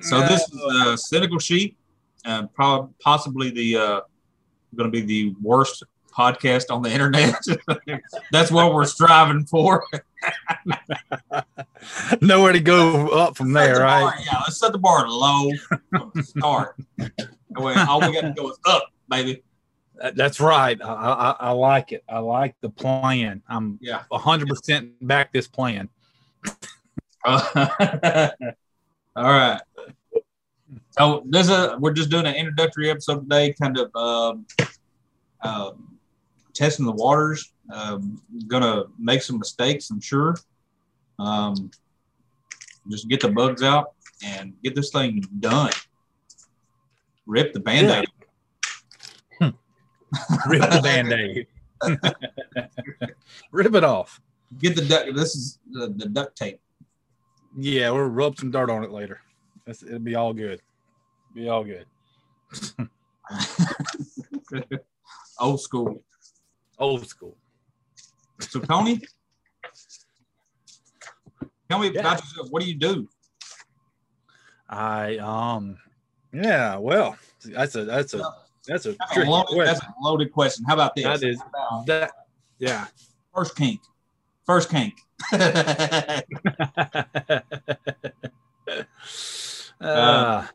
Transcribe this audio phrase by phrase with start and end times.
[0.00, 1.76] So this is a Cynical Sheep,
[2.24, 4.00] uh, prob- possibly the uh,
[4.74, 5.84] going to be the worst
[6.16, 7.34] podcast on the internet.
[8.32, 9.84] That's what we're striving for.
[12.20, 14.00] Nowhere to go up from there, the right?
[14.02, 15.50] bar- yeah, let's set the bar low
[15.90, 16.76] from the start.
[17.50, 19.42] Way, all we got to go is up, baby.
[20.14, 20.80] That's right.
[20.82, 22.02] I, I, I like it.
[22.08, 23.42] I like the plan.
[23.48, 24.02] I'm Yeah.
[24.10, 25.88] 100% back this plan.
[27.24, 27.40] Uh,
[29.16, 29.60] all right.
[30.96, 34.46] So this is we're just doing an introductory episode today, kind of um,
[35.42, 35.98] um,
[36.52, 37.52] testing the waters.
[37.72, 40.36] Um, gonna make some mistakes, I'm sure.
[41.18, 41.70] Um,
[42.90, 43.94] just get the bugs out
[44.24, 45.72] and get this thing done.
[47.26, 48.06] Rip the band-aid.
[50.46, 51.46] Rip the band aid.
[53.50, 54.20] Rip it off.
[54.58, 55.14] Get the duct.
[55.14, 56.60] This is the, the duct tape.
[57.56, 59.20] Yeah, we'll rub some dirt on it later.
[59.66, 60.60] That's, it'll be all good.
[61.34, 61.86] Be all good.
[65.40, 66.02] Old school.
[66.78, 67.36] Old school.
[68.38, 69.00] So Tony,
[71.68, 72.00] tell me Yeah.
[72.00, 72.50] about yourself.
[72.50, 73.08] What do you do?
[74.68, 75.78] I um
[76.32, 78.18] yeah, well, that's a that's a
[78.66, 79.94] that's a That's a tricky loaded, that's question.
[80.00, 80.64] a loaded question.
[80.66, 81.04] How about this?
[81.04, 82.12] That is about that
[82.58, 82.86] yeah.
[83.34, 83.80] first kink.
[84.46, 84.94] First kink.
[89.80, 90.46] uh,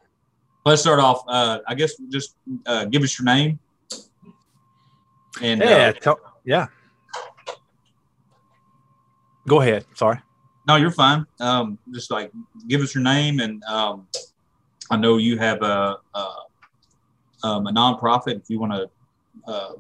[0.65, 1.23] Let's start off.
[1.27, 3.59] Uh, I guess just uh, give us your name.
[5.41, 6.67] And yeah, uh, tell- yeah.
[9.47, 9.85] Go ahead.
[9.95, 10.19] Sorry.
[10.67, 11.25] no, you're fine.
[11.39, 12.31] Um, just like
[12.67, 14.05] give us your name, and um,
[14.91, 16.33] I know you have a a,
[17.43, 18.35] um, a nonprofit.
[18.41, 18.89] If you want to
[19.47, 19.73] uh,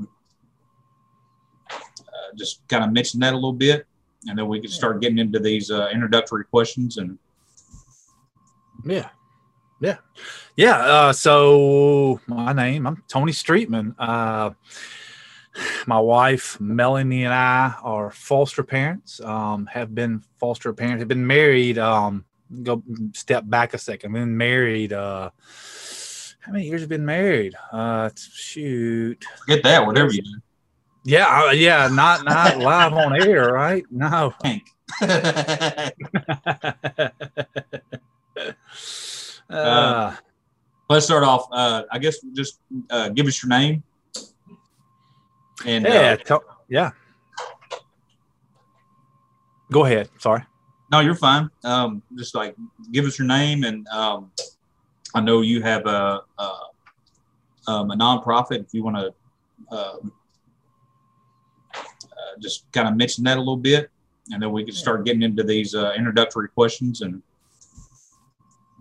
[1.71, 3.85] uh, just kind of mention that a little bit,
[4.27, 6.97] and then we can start getting into these uh, introductory questions.
[6.97, 7.19] And
[8.85, 9.09] Yeah.
[9.79, 9.97] Yeah.
[10.55, 10.77] Yeah.
[10.77, 13.95] Uh, so my name, I'm Tony Streetman.
[13.97, 14.51] Uh,
[15.87, 21.25] my wife, Melanie, and I are foster parents, um, have been foster parents, have been
[21.25, 21.77] married.
[21.77, 22.25] Um,
[22.63, 22.83] go
[23.13, 24.93] step back a second, been married.
[24.93, 25.29] Uh,
[26.39, 27.55] how many years have been married?
[27.71, 29.23] Uh, shoot.
[29.47, 29.85] Get that.
[29.85, 30.39] Whatever you do,
[31.03, 31.45] Yeah.
[31.47, 31.89] uh, yeah.
[31.91, 33.83] Not, not live on air, right?
[33.91, 34.33] No.
[39.49, 39.59] kink.
[39.59, 40.15] uh,
[40.89, 41.47] Let's start off.
[41.51, 43.83] Uh, I guess just uh, give us your name.
[45.65, 46.91] And Yeah, uh, tell, yeah.
[49.71, 50.09] Go ahead.
[50.17, 50.41] Sorry.
[50.91, 51.49] no, you're fine.
[51.63, 52.55] Um, just like
[52.91, 54.31] give us your name, and um,
[55.13, 56.53] I know you have a a,
[57.67, 58.61] um, a nonprofit.
[58.65, 59.13] If you want to
[59.71, 59.97] uh,
[61.75, 63.91] uh, just kind of mention that a little bit,
[64.31, 67.01] and then we can start getting into these uh, introductory questions.
[67.01, 67.21] And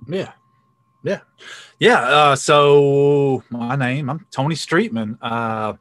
[0.08, 0.32] Yeah.
[1.08, 1.20] Yeah.
[1.78, 2.00] Yeah.
[2.00, 5.16] Uh, so my name, I'm Tony Streetman.
[5.22, 5.74] Uh,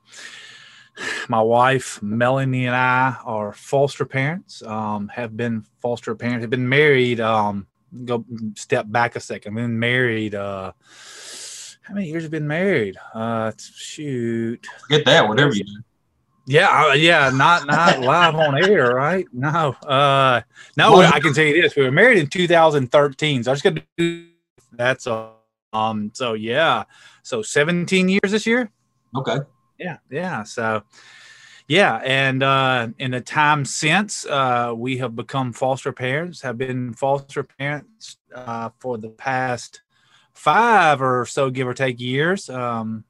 [1.27, 6.69] my wife, Melanie, and I are foster parents, um, have been foster parents, have been
[6.69, 7.19] married.
[7.19, 7.67] Um,
[8.05, 10.33] go step back a second, been married.
[10.33, 10.71] Uh,
[11.81, 12.97] how many years have been married?
[13.13, 14.65] Uh, shoot.
[14.89, 15.27] Get that.
[15.27, 15.81] Whatever you do.
[16.49, 19.25] Yeah, uh, yeah, not not live on air, right?
[19.33, 20.41] No, uh,
[20.77, 20.93] no.
[20.93, 23.43] Well, I can tell you this: we were married in 2013.
[23.43, 24.27] So I just got to do
[24.71, 25.29] that's uh,
[25.73, 26.11] um.
[26.13, 26.83] So yeah,
[27.23, 28.71] so 17 years this year.
[29.15, 29.37] Okay.
[29.77, 30.43] Yeah, yeah.
[30.43, 30.83] So
[31.67, 36.41] yeah, and uh, in the time since, uh, we have become foster parents.
[36.41, 39.81] Have been foster parents uh, for the past
[40.33, 42.49] five or so, give or take years.
[42.49, 43.03] Um,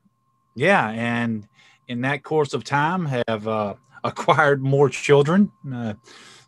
[0.55, 1.47] yeah, and
[1.87, 5.51] in that course of time, have uh, acquired more children.
[5.71, 5.93] Uh,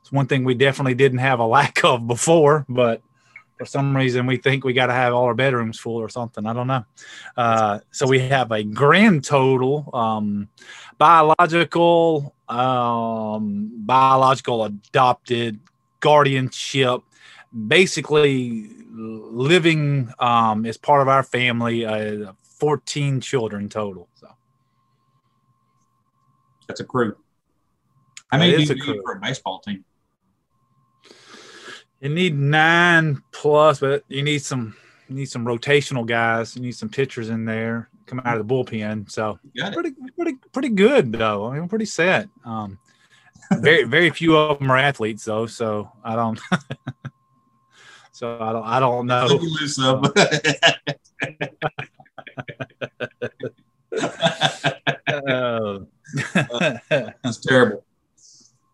[0.02, 3.04] it's one thing we definitely didn't have a lack of before, but
[3.60, 6.46] for some reason we think we got to have all our bedrooms full or something.
[6.46, 6.86] I don't know.
[7.36, 10.48] Uh, so we have a grand total um,
[10.98, 15.60] biological, um, biological adopted
[16.00, 17.02] guardianship,
[17.68, 21.86] basically living um, as part of our family.
[21.86, 24.10] Uh, 14 children total.
[24.16, 24.28] So
[26.68, 27.16] That's a crew.
[28.32, 29.02] How That many do you a need crew.
[29.04, 29.86] for a baseball team?
[32.02, 34.76] You need nine plus, but you need some
[35.08, 36.56] you need some rotational guys.
[36.56, 39.10] You need some pitchers in there coming out of the bullpen.
[39.12, 39.40] So
[39.74, 41.48] pretty pretty pretty good though.
[41.48, 42.30] I mean, pretty set.
[42.46, 42.80] Um,
[43.52, 46.40] very very few of them are athletes though, so I don't.
[48.12, 49.28] so I don't I don't know.
[49.28, 50.04] You lose some.
[55.08, 55.80] Uh,
[56.90, 57.84] That's terrible.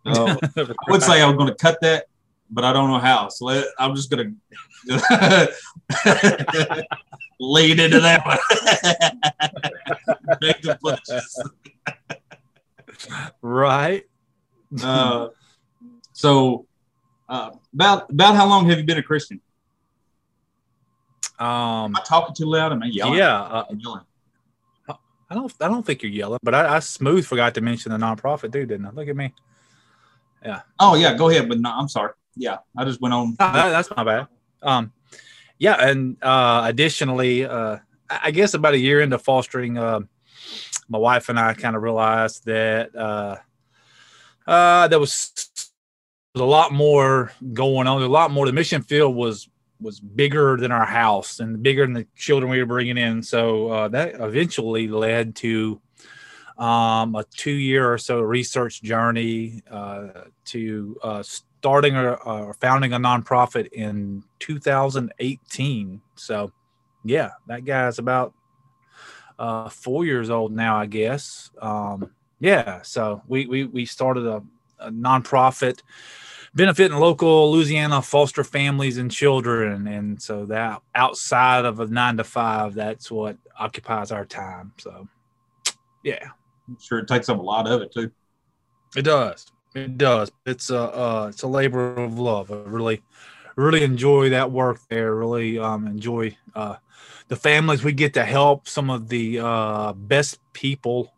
[0.05, 2.05] Oh, I would say I was going to cut that
[2.49, 3.29] but I don't know how.
[3.29, 4.31] So let, I'm just gonna
[7.39, 8.37] lead into that one.
[10.41, 10.77] Make the
[13.41, 14.03] right.
[14.83, 15.29] Uh,
[16.13, 16.65] so,
[17.29, 19.41] uh, about about how long have you been a Christian?
[21.37, 22.71] Um, Am I talking too loud?
[22.71, 23.19] Am I yelling?
[23.19, 24.03] yeah, uh, I'm yelling.
[25.29, 25.53] I don't.
[25.59, 28.69] I don't think you're yelling, but I, I smooth forgot to mention the nonprofit dude,
[28.69, 28.91] didn't I?
[28.91, 29.33] Look at me.
[30.43, 30.61] Yeah.
[30.79, 31.49] Oh yeah, go ahead.
[31.49, 32.13] But no, I'm sorry.
[32.35, 33.35] Yeah, I just went on.
[33.39, 34.27] That's not bad.
[34.61, 34.91] Um,
[35.57, 37.77] yeah, and uh, additionally, uh,
[38.09, 40.01] I guess about a year into fostering, uh,
[40.89, 43.37] my wife and I kind of realized that uh,
[44.47, 45.49] uh, there was
[46.35, 48.01] a lot more going on.
[48.01, 48.45] A lot more.
[48.45, 49.49] The mission field was
[49.81, 53.21] was bigger than our house and bigger than the children we were bringing in.
[53.21, 55.81] So uh, that eventually led to
[56.57, 60.07] um, a two year or so research journey uh,
[60.45, 66.01] to uh, starting or, founding a nonprofit in 2018.
[66.15, 66.51] So,
[67.03, 68.33] yeah, that guy's about
[69.37, 71.51] uh, four years old now, I guess.
[71.61, 74.43] Um, yeah, so we we, we started a,
[74.79, 75.81] a nonprofit
[76.53, 82.23] benefiting local Louisiana foster families and children, and so that outside of a nine to
[82.23, 84.71] five, that's what occupies our time.
[84.77, 85.07] So,
[86.03, 86.29] yeah.
[86.67, 88.11] I'm sure it takes up a lot of it too.
[88.95, 89.45] It does.
[89.75, 90.31] It does.
[90.45, 92.51] It's a uh, it's a labor of love.
[92.51, 93.01] I really,
[93.55, 95.13] really enjoy that work there.
[95.15, 96.77] Really um, enjoy uh,
[97.27, 98.67] the families we get to help.
[98.67, 101.13] Some of the uh, best people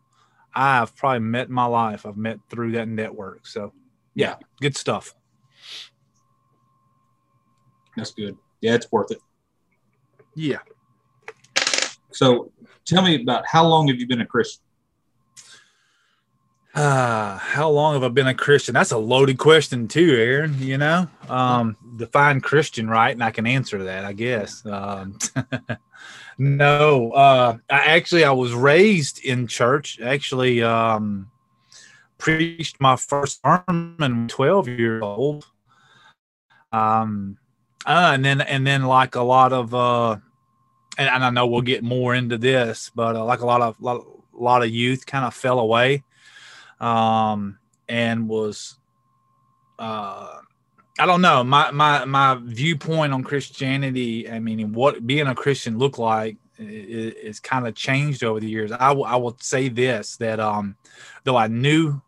[0.54, 2.04] I've probably met in my life.
[2.04, 3.46] I've met through that network.
[3.46, 3.72] So
[4.14, 5.14] yeah, good stuff.
[7.96, 8.36] That's good.
[8.60, 9.20] Yeah, it's worth it.
[10.34, 10.58] Yeah.
[12.12, 12.52] So,
[12.84, 14.62] tell me about how long have you been a Christian?
[16.78, 18.72] Uh, how long have I been a Christian?
[18.72, 20.54] That's a loaded question too, Aaron.
[20.60, 23.10] You know, um, define Christian, right?
[23.10, 24.64] And I can answer that, I guess.
[24.64, 25.18] Um,
[26.38, 29.98] no, uh, I actually I was raised in church.
[30.00, 31.32] Actually, um,
[32.16, 35.46] preached my first sermon twelve years old.
[36.70, 37.38] Um,
[37.86, 40.12] uh, and then and then like a lot of uh,
[40.96, 43.80] and, and I know we'll get more into this, but uh, like a lot of
[43.80, 46.04] lot, lot of youth kind of fell away
[46.80, 47.58] um,
[47.88, 48.78] and was
[49.78, 50.38] uh,
[50.98, 54.30] I don't know my my my viewpoint on Christianity.
[54.30, 58.48] I mean, what being a Christian looked like is, is kind of changed over the
[58.48, 58.72] years.
[58.72, 60.76] I will I will say this that um,
[61.24, 62.00] though I knew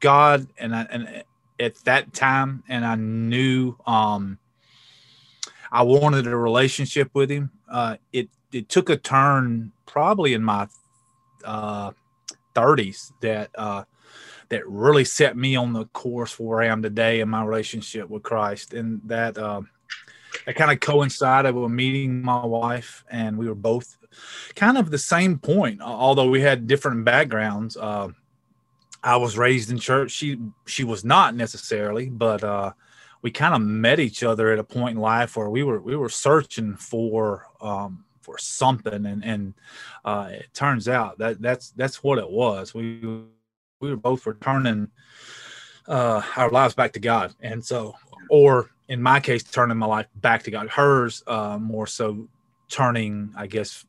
[0.00, 1.24] God and I, and
[1.60, 4.38] at that time and I knew um,
[5.70, 7.50] I wanted a relationship with Him.
[7.70, 10.68] Uh, it it took a turn probably in my
[11.44, 11.92] uh,
[12.54, 13.84] 30s that uh,
[14.52, 18.10] that really set me on the course for where I am today in my relationship
[18.10, 18.74] with Christ.
[18.74, 19.62] And that uh,
[20.44, 23.96] that kind of coincided with meeting my wife, and we were both
[24.54, 27.78] kind of the same point, although we had different backgrounds.
[27.78, 28.08] Uh,
[29.02, 32.72] I was raised in church; she she was not necessarily, but uh,
[33.22, 35.96] we kind of met each other at a point in life where we were we
[35.96, 39.54] were searching for um, for something, and and
[40.04, 42.74] uh, it turns out that that's that's what it was.
[42.74, 43.00] We
[43.82, 44.88] we were both returning
[45.88, 47.94] uh, our lives back to God, and so,
[48.30, 50.70] or in my case, turning my life back to God.
[50.70, 52.28] Hers uh, more so
[52.70, 53.84] turning, I guess,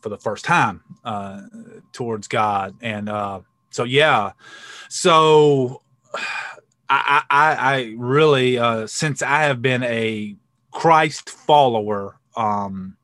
[0.00, 1.42] for the first time uh,
[1.92, 3.40] towards God, and uh,
[3.70, 4.32] so yeah,
[4.88, 5.82] so
[6.88, 10.36] I, I, I really uh, since I have been a
[10.72, 12.96] Christ follower, um,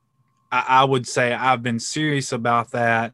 [0.51, 3.13] I, I would say I've been serious about that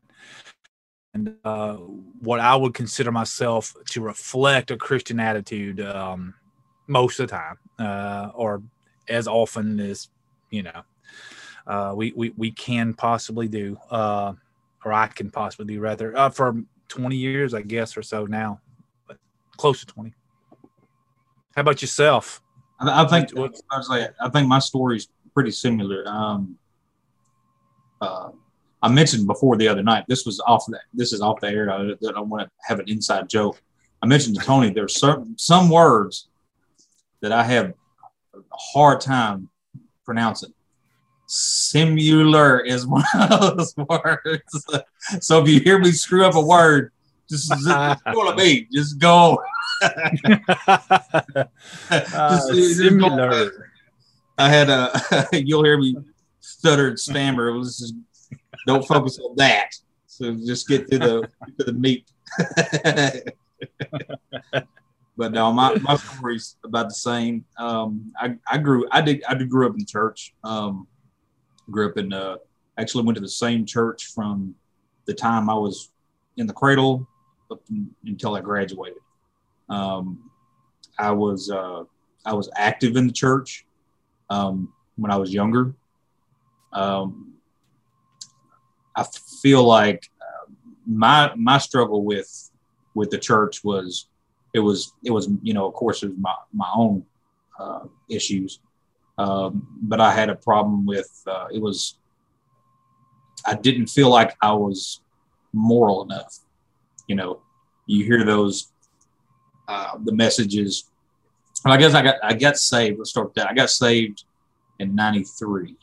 [1.15, 1.75] and uh,
[2.21, 6.35] what I would consider myself to reflect a Christian attitude um,
[6.89, 8.63] most of the time, uh, or
[9.09, 10.09] as often as
[10.51, 10.83] you know
[11.67, 14.33] uh, we, we we can possibly do, uh,
[14.85, 18.61] or I can possibly do rather uh, for 20 years, I guess, or so now,
[19.07, 19.17] but
[19.57, 20.13] close to 20.
[21.55, 22.43] How about yourself?
[22.81, 26.05] I, I think I was like, I think my story's pretty similar.
[26.07, 26.59] Um,
[28.01, 28.31] uh,
[28.85, 30.05] I mentioned before the other night.
[30.09, 30.83] This was off that.
[30.93, 31.73] This is off the air.
[31.73, 33.61] I, that I want to have an inside joke.
[34.03, 36.29] I mentioned to Tony there's certain some words
[37.23, 37.73] that I have
[38.35, 39.49] a hard time
[40.05, 40.53] pronouncing.
[41.27, 44.67] Similar is one of those words.
[45.21, 46.93] so if you hear me screw up a word,
[47.31, 48.69] just, just go to me.
[48.71, 49.43] Just go.
[51.91, 53.71] Uh, Just- go- similar.
[54.39, 55.01] I had a.
[55.33, 55.97] you'll hear me
[56.41, 57.49] stutter and stammer.
[57.49, 57.95] It was just,
[58.67, 59.71] don't focus on that.
[60.07, 61.29] So just get to the
[61.59, 62.11] to the meat.
[65.17, 67.45] but no, my, my story's about the same.
[67.59, 70.35] Um, I, I grew I did I did grew up in church.
[70.45, 70.87] Um,
[71.71, 72.37] grew up in uh,
[72.79, 74.55] actually went to the same church from
[75.07, 75.91] the time I was
[76.37, 77.07] in the cradle
[78.05, 78.99] until I graduated.
[79.69, 80.31] Um,
[80.99, 81.85] I was uh,
[82.25, 83.67] I was active in the church
[84.31, 85.75] um, when I was younger.
[86.73, 87.34] Um,
[88.97, 89.05] I
[89.43, 90.51] feel like uh,
[90.87, 92.51] my my struggle with
[92.95, 94.09] with the church was
[94.53, 97.05] it was it was you know of course it was my my own
[97.59, 98.61] uh, issues,
[99.19, 101.99] um, but I had a problem with uh, it was
[103.47, 105.01] I didn't feel like I was
[105.53, 106.39] moral enough.
[107.07, 107.41] You know,
[107.87, 108.73] you hear those
[109.69, 110.91] uh, the messages.
[111.65, 112.99] I guess I got I got saved.
[112.99, 113.49] Let's start with that.
[113.49, 114.25] I got saved
[114.79, 115.77] in '93.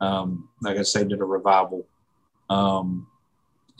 [0.00, 1.86] Um, I got saved at a revival,
[2.50, 3.06] um,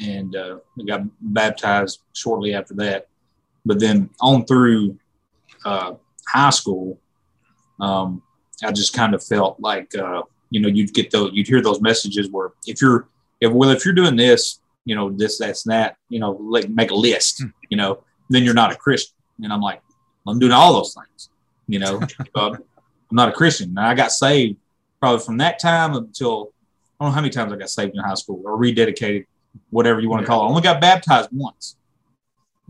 [0.01, 3.09] and uh, got baptized shortly after that.
[3.65, 4.99] But then on through
[5.65, 5.95] uh,
[6.29, 6.99] high school,
[7.81, 8.23] um,
[8.65, 11.81] I just kind of felt like uh, you know you'd get those you'd hear those
[11.81, 13.09] messages where if you're
[13.41, 16.91] if well if you're doing this you know this that's that you know like make
[16.91, 17.49] a list hmm.
[17.69, 19.83] you know then you're not a Christian and I'm like
[20.27, 21.31] I'm doing all those things
[21.67, 22.01] you know
[22.35, 22.59] I'm
[23.13, 24.57] not a Christian and I got saved
[25.01, 26.53] probably from that time until
[26.99, 29.27] I don't know how many times I got saved in high school or rededicated
[29.71, 31.77] whatever you want to call it I only got baptized once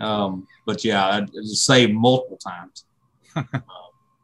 [0.00, 2.84] um, but yeah I was saved multiple times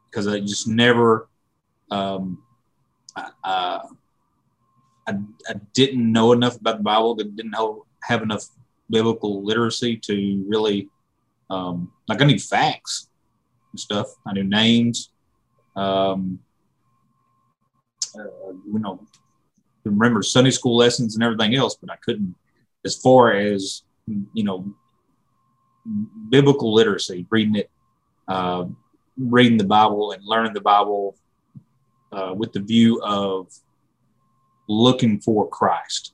[0.09, 1.27] because uh, I just never
[1.91, 2.41] um,
[3.15, 3.79] uh,
[5.07, 7.69] I, I didn't know enough about the Bible, that didn't have,
[8.03, 8.45] have enough
[8.89, 10.89] biblical literacy to really,
[11.49, 13.09] um, like I need facts
[13.71, 14.07] and stuff.
[14.25, 15.11] I knew names.
[15.75, 16.39] Um,
[18.17, 18.99] uh, you know,
[19.83, 22.35] remember Sunday school lessons and everything else, but I couldn't,
[22.83, 24.73] as far as, you know,
[26.29, 27.69] biblical literacy, reading it,
[28.27, 28.65] uh,
[29.17, 31.15] reading the Bible and learning the Bible
[32.11, 33.51] uh, with the view of
[34.67, 36.13] looking for Christ.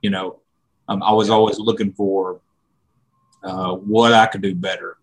[0.00, 0.40] You know,
[0.88, 2.40] um, I was always looking for
[3.44, 4.96] uh, what I could do better,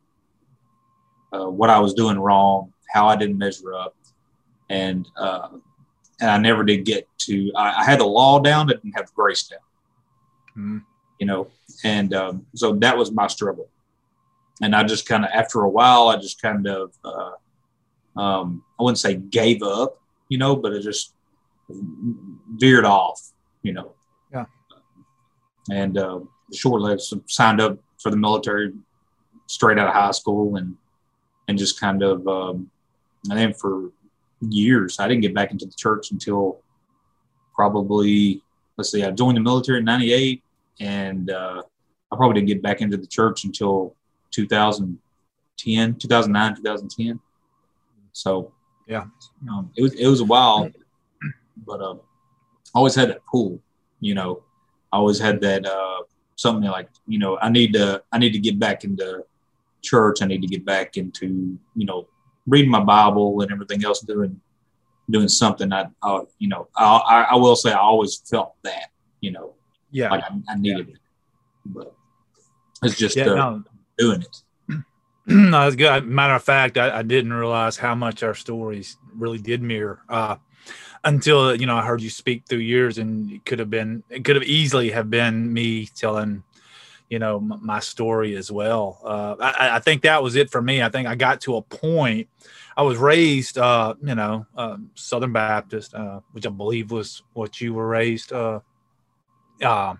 [1.31, 3.95] uh, what I was doing wrong, how I didn't measure up,
[4.69, 5.49] and uh,
[6.19, 7.51] and I never did get to.
[7.55, 9.59] I, I, had the law down, I didn't have the grace down.
[10.51, 10.77] Mm-hmm.
[11.19, 11.47] You know,
[11.83, 13.69] and um, so that was my struggle.
[14.61, 17.31] And I just kind of, after a while, I just kind of uh,
[18.19, 19.99] um, I wouldn't say gave up,
[20.29, 21.13] you know, but it just
[21.69, 23.31] veered off,
[23.63, 23.93] you know.
[24.33, 24.45] Yeah.
[25.71, 26.19] And uh,
[26.53, 28.73] short lived, signed up for the military
[29.47, 30.75] straight out of high school and
[31.47, 32.69] and just kind of um,
[33.29, 33.91] and then for
[34.41, 36.59] years I didn't get back into the church until
[37.53, 38.41] probably
[38.77, 40.43] let's see I joined the military in '98
[40.79, 41.61] and uh,
[42.11, 43.95] I probably didn't get back into the church until
[44.31, 47.19] 2010 2009 2010
[48.13, 48.51] so
[48.89, 49.05] yeah,
[49.49, 50.69] um, it was it was a while,
[51.65, 52.01] but um,
[52.75, 53.61] I always had that pull.
[53.99, 54.43] You know,
[54.91, 56.01] I always had that uh,
[56.35, 59.23] something like you know I need to I need to get back into
[59.83, 60.21] church.
[60.21, 62.07] I need to get back into you know
[62.49, 64.39] reading my Bible and everything else, doing
[65.09, 65.71] doing something.
[65.71, 68.89] I, I you know I, I will say I always felt that
[69.21, 69.53] you know
[69.91, 70.93] yeah like I, I needed yeah.
[70.93, 70.99] it,
[71.65, 71.93] but
[72.83, 73.63] it's just yeah, uh, no.
[73.97, 74.41] doing it.
[75.25, 76.05] no, that's good.
[76.05, 80.37] Matter of fact, I, I, didn't realize how much our stories really did mirror uh,
[81.03, 84.23] until you know I heard you speak through years, and it could have been it
[84.25, 86.43] could have easily have been me telling
[87.09, 88.99] you know m- my story as well.
[89.03, 90.81] Uh, I, I, think that was it for me.
[90.81, 92.27] I think I got to a point.
[92.77, 97.59] I was raised, uh, you know, um, Southern Baptist, uh, which I believe was what
[97.59, 98.61] you were raised, uh,
[99.63, 99.99] um,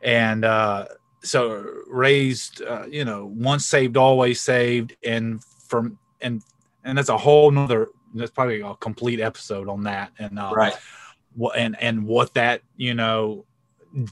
[0.00, 0.86] and uh,
[1.24, 6.42] so raised uh, you know once saved always saved and from and
[6.84, 10.74] and that's a whole nother that's probably a complete episode on that and uh, right
[11.34, 13.44] what and and what that you know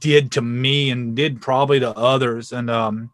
[0.00, 3.10] did to me and did probably to others and um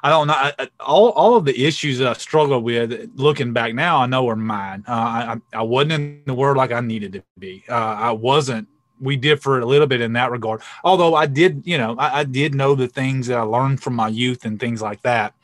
[0.00, 0.34] I don't know.
[0.34, 4.28] I, all, all of the issues that I struggle with, looking back now, I know
[4.28, 4.84] are mine.
[4.86, 7.64] Uh, I, I wasn't in the world like I needed to be.
[7.68, 8.68] Uh, I wasn't
[9.00, 10.62] we differ a little bit in that regard.
[10.84, 13.94] Although I did, you know, I, I, did know the things that I learned from
[13.94, 15.34] my youth and things like that.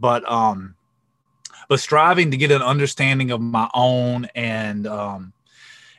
[0.00, 0.74] But um,
[1.68, 5.32] but striving to get an understanding of my own and um,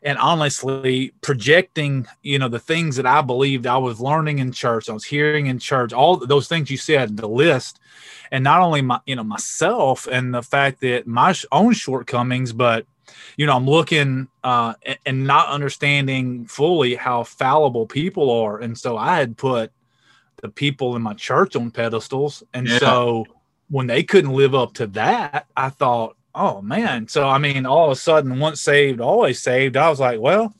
[0.05, 4.87] and honestly projecting, you know, the things that I believed I was learning in church,
[4.87, 7.79] I was hearing in church, all those things you said, the list,
[8.31, 12.85] and not only my, you know, myself and the fact that my own shortcomings, but
[13.35, 18.59] you know, I'm looking uh, and not understanding fully how fallible people are.
[18.59, 19.71] And so I had put
[20.41, 22.43] the people in my church on pedestals.
[22.53, 22.77] And yeah.
[22.77, 23.25] so
[23.69, 27.07] when they couldn't live up to that, I thought, oh man.
[27.07, 29.77] So I mean, all of a sudden, once saved, always saved.
[29.77, 30.53] I was like, well,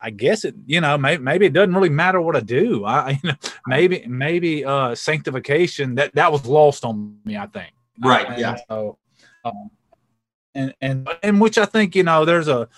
[0.00, 2.84] I guess it, you know, maybe, maybe it doesn't really matter what I do.
[2.84, 7.36] I, you know, maybe, maybe uh, sanctification that that was lost on me.
[7.36, 7.72] I think.
[8.02, 8.26] Right.
[8.28, 8.56] And yeah.
[8.68, 8.98] So,
[9.44, 9.70] um,
[10.54, 12.68] and and and which I think you know, there's a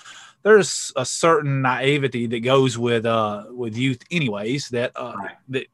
[0.42, 4.70] there's a certain naivety that goes with uh with youth, anyways.
[4.70, 5.36] That uh right.
[5.48, 5.66] that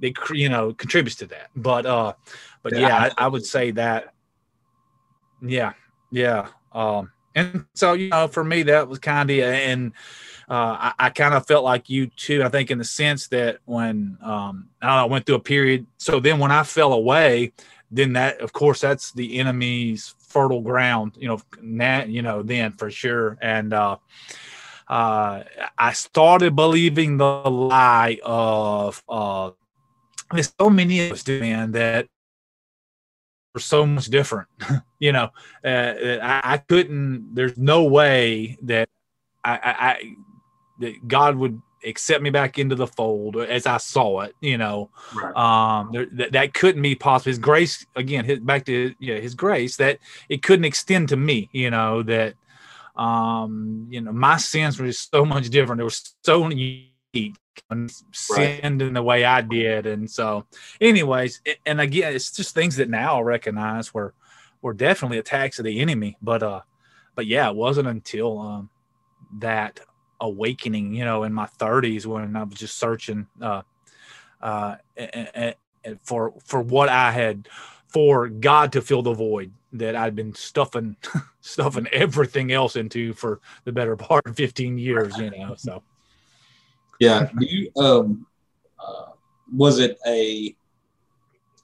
[0.00, 1.50] that you know contributes to that.
[1.54, 2.14] But uh,
[2.62, 4.12] but yeah, yeah I, I would say that.
[5.42, 5.74] Yeah,
[6.10, 6.48] yeah.
[6.72, 9.92] Um, and so you know, for me, that was kind of and
[10.48, 12.42] uh, I, I kind of felt like you too.
[12.42, 15.86] I think in the sense that when um, I, went through a period.
[15.98, 17.52] So then when I fell away,
[17.90, 21.16] then that of course that's the enemy's fertile ground.
[21.18, 23.36] You know, nat, you know then for sure.
[23.42, 23.96] And uh,
[24.88, 25.42] uh,
[25.76, 29.50] I started believing the lie of uh,
[30.32, 32.08] there's so many of us, man, that
[33.56, 34.48] are so much different.
[34.98, 35.30] you know,
[35.64, 37.34] uh, I, I, couldn't.
[37.34, 38.88] There's no way that
[39.44, 40.14] I, I,
[40.80, 44.90] that God would accept me back into the fold as I saw it, you know,
[45.14, 45.36] right.
[45.36, 47.30] um, there, that, that couldn't be possible.
[47.30, 49.98] His grace, again, his, back to yeah, his grace that
[50.28, 52.34] it couldn't extend to me, you know, that,
[52.96, 55.78] um, you know, my sins were just so much different.
[55.78, 55.90] There were
[56.24, 56.95] so unique
[57.70, 58.88] and sinned right.
[58.88, 59.86] in the way I did.
[59.86, 60.46] And so
[60.80, 64.14] anyways, and again, it's just things that now I recognize were,
[64.62, 66.60] were definitely attacks of the enemy, but, uh,
[67.14, 68.70] but yeah, it wasn't until, um,
[69.38, 69.80] that
[70.20, 73.62] awakening, you know, in my 30s when I was just searching uh,
[74.40, 74.76] uh,
[76.02, 77.48] for for what I had
[77.88, 80.96] for God to fill the void that I'd been stuffing
[81.40, 85.54] stuffing everything else into for the better part of 15 years, you know.
[85.56, 85.82] So
[87.00, 88.26] yeah, do you um
[88.78, 89.10] uh,
[89.54, 90.54] was it a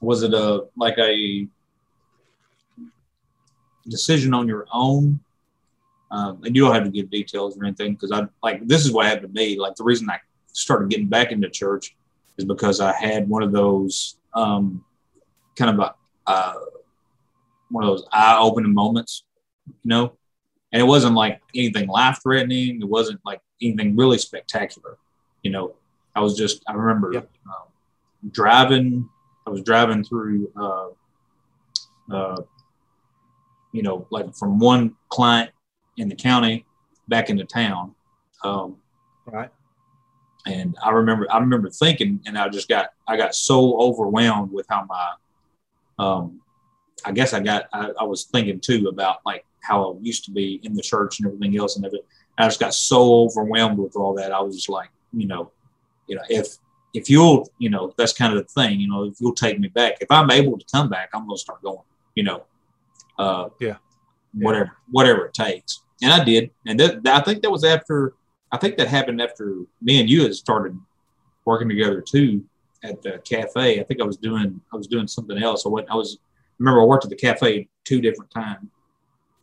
[0.01, 1.47] was it a like a
[3.87, 5.19] decision on your own
[6.13, 8.91] um, and you don't have to give details or anything because I like this is
[8.91, 9.57] what happened to me.
[9.57, 10.19] Like the reason I
[10.51, 11.95] started getting back into church
[12.37, 14.85] is because I had one of those um,
[15.57, 15.95] kind of a
[16.29, 16.53] uh,
[17.69, 19.23] one of those eye-opening moments,
[19.67, 20.13] you know.
[20.71, 22.81] And it wasn't like anything life-threatening.
[22.81, 24.99] It wasn't like anything really spectacular,
[25.43, 25.75] you know.
[26.15, 27.29] I was just I remember yep.
[27.47, 29.09] um, driving.
[29.45, 30.89] I was driving through, uh,
[32.11, 32.41] uh,
[33.71, 35.51] you know, like from one client
[35.97, 36.65] in the county
[37.07, 37.93] back into town.
[38.43, 38.77] Um,
[39.25, 39.49] right.
[40.45, 44.65] And I remember, I remember thinking, and I just got, I got so overwhelmed with
[44.69, 45.13] how my,
[45.99, 46.39] um,
[47.03, 50.31] I guess I got, I, I was thinking too about like how I used to
[50.31, 52.07] be in the church and everything else and everything.
[52.37, 54.31] I just got so overwhelmed with all that.
[54.31, 55.51] I was just like, you know,
[56.07, 56.57] you know, if
[56.93, 59.67] if you'll, you know, that's kind of the thing, you know, if you'll take me
[59.67, 61.79] back, if I'm able to come back, I'm going to start going,
[62.13, 62.43] you know,
[63.17, 63.77] uh, yeah,
[64.33, 66.51] whatever, whatever it takes and I did.
[66.67, 68.13] And that, I think that was after,
[68.51, 70.77] I think that happened after me and you had started
[71.45, 72.43] working together too
[72.83, 73.79] at the cafe.
[73.79, 75.65] I think I was doing, I was doing something else.
[75.65, 76.19] I went, I was,
[76.59, 78.69] remember I worked at the cafe two different times.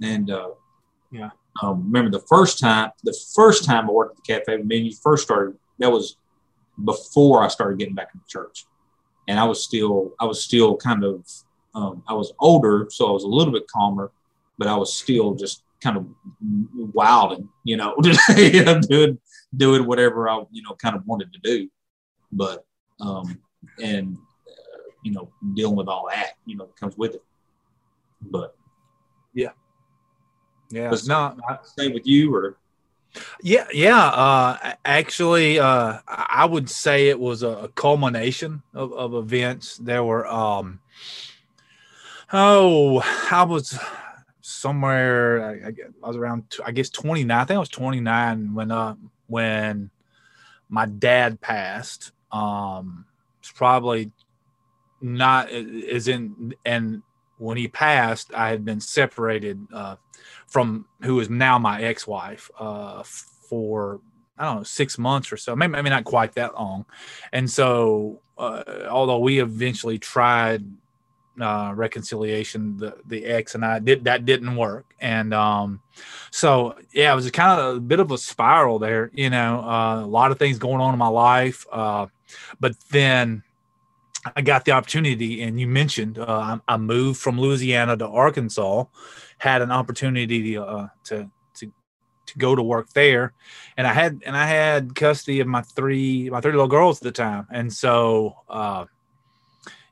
[0.02, 0.50] And, uh,
[1.10, 1.30] yeah.
[1.62, 4.86] Um, remember the first time, the first time I worked at the cafe, me and
[4.86, 6.16] you first started, that was
[6.84, 8.66] before I started getting back into church.
[9.28, 11.26] And I was still, I was still kind of,
[11.74, 14.10] um, I was older, so I was a little bit calmer,
[14.58, 16.06] but I was still just kind of
[16.92, 17.96] wild and you know,
[18.36, 19.18] you know doing
[19.56, 21.68] doing whatever I you know kind of wanted to do,
[22.32, 22.64] but
[23.00, 23.38] um,
[23.82, 24.16] and
[24.48, 27.24] uh, you know dealing with all that you know comes with it.
[28.20, 28.54] But
[29.32, 29.52] yeah,
[30.70, 31.38] yeah, it's not
[31.78, 32.56] same with you or.
[33.42, 34.04] Yeah, yeah.
[34.04, 39.76] Uh, actually, uh, I would say it was a culmination of, of events.
[39.78, 40.80] There were, um,
[42.32, 43.78] oh, I was
[44.50, 48.94] somewhere I, I, was around I guess 29 I think I was 29 when uh
[49.26, 49.90] when
[50.68, 53.04] my dad passed um
[53.38, 54.10] it's probably
[55.00, 57.02] not is in and
[57.40, 59.96] when he passed I had been separated uh
[60.46, 64.00] from who is now my ex-wife uh for
[64.38, 66.86] I don't know six months or so maybe, maybe not quite that long
[67.32, 70.64] and so uh, although we eventually tried
[71.40, 72.76] uh, reconciliation.
[72.76, 75.80] The the ex and I did that didn't work, and um,
[76.30, 79.10] so yeah, it was kind of a bit of a spiral there.
[79.14, 82.06] You know, uh, a lot of things going on in my life, uh,
[82.58, 83.42] but then
[84.36, 88.84] I got the opportunity, and you mentioned uh, I, moved from Louisiana to Arkansas,
[89.38, 91.72] had an opportunity to, uh, to to
[92.26, 93.32] to go to work there,
[93.78, 97.04] and I had and I had custody of my three my three little girls at
[97.04, 98.84] the time, and so uh,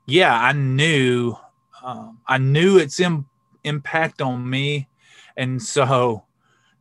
[0.05, 1.35] yeah, I knew
[1.83, 3.27] um, I knew its Im-
[3.65, 4.89] impact on me,
[5.39, 6.25] and so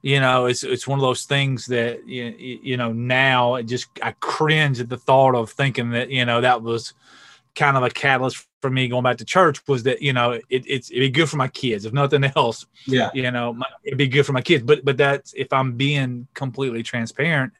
[0.01, 2.25] you know it's it's one of those things that you,
[2.61, 6.41] you know now it just I cringe at the thought of thinking that you know
[6.41, 6.93] that was
[7.57, 10.43] kind of a catalyst for me going back to church was that you know it,
[10.49, 13.97] it's it'd be good for my kids if nothing else yeah you know my, it'd
[13.97, 17.51] be good for my kids but but that's if i'm being completely transparent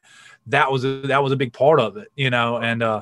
[0.45, 3.01] that was a, that was a big part of it you know and uh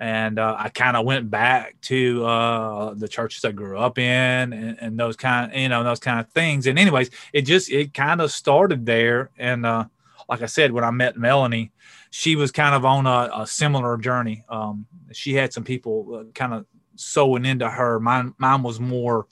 [0.00, 4.52] and uh, I kind of went back to uh, the churches I grew up in
[4.52, 6.68] and, and, those kind, you know, those kind of things.
[6.68, 9.30] And anyways, it just it kind of started there.
[9.36, 9.86] And uh,
[10.28, 11.72] like I said, when I met Melanie,
[12.10, 14.44] she was kind of on a, a similar journey.
[14.48, 16.66] Um, she had some people uh, kind of
[16.96, 18.00] sowing into her.
[18.00, 19.26] Mine, mine was more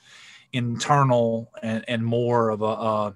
[0.52, 3.12] internal and, and more of a, uh,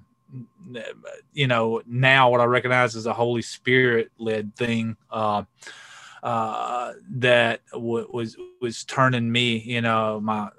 [1.33, 4.97] you know, now what I recognize as a Holy Spirit led thing.
[5.11, 5.45] Uh,
[6.23, 10.51] uh, that w- was was turning me, you know, my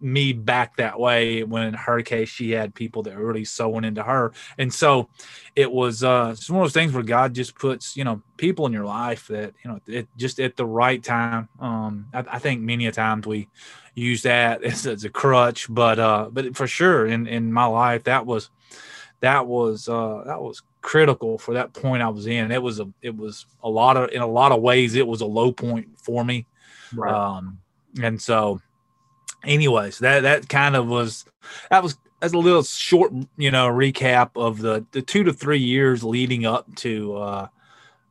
[0.00, 3.84] me back that way when in her case she had people that were really sowing
[3.84, 4.32] into her.
[4.56, 5.08] And so
[5.56, 8.66] it was uh it's one of those things where god just puts you know people
[8.66, 11.48] in your life that you know it just at the right time.
[11.60, 13.48] Um i, I think many a times we
[13.94, 18.04] use that as, as a crutch but uh but for sure in in my life
[18.04, 18.50] that was
[19.20, 22.52] that was uh that was critical for that point i was in.
[22.52, 25.20] It was a it was a lot of in a lot of ways it was
[25.20, 26.46] a low point for me.
[26.94, 27.12] Right.
[27.12, 27.58] um
[28.00, 28.60] and so
[29.44, 31.24] anyways, that that kind of was
[31.70, 35.58] that was as a little short, you know, recap of the the two to three
[35.58, 37.48] years leading up to uh,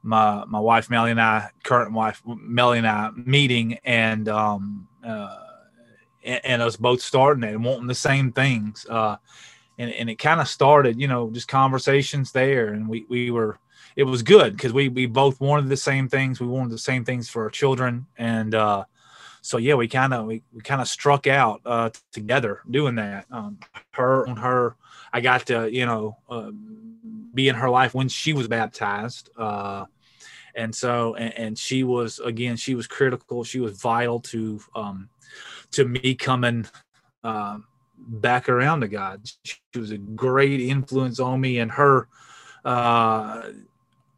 [0.04, 5.38] my my wife Melly and I, current wife Melly and I meeting, and um, uh,
[6.24, 8.86] and, and us both starting it and wanting the same things.
[8.90, 9.18] Uh,
[9.80, 13.60] and, and it kind of started, you know, just conversations there, and we we were
[13.96, 16.40] it was good because we we both wanted the same things.
[16.40, 18.86] We wanted the same things for our children, and uh,
[19.48, 23.28] so yeah, we kind of we, we kind of struck out uh, together doing that.
[23.32, 23.60] Um,
[23.92, 24.76] her on her,
[25.14, 26.52] I got to you know uh,
[27.34, 29.86] be in her life when she was baptized, uh,
[30.54, 33.46] and so and, and, she was again she was critical.
[33.46, 35.10] She was vital to um,
[35.72, 36.68] to me coming
[37.24, 39.22] um, back around to God.
[39.46, 42.10] She was a great influence on me, and her
[42.66, 43.44] uh,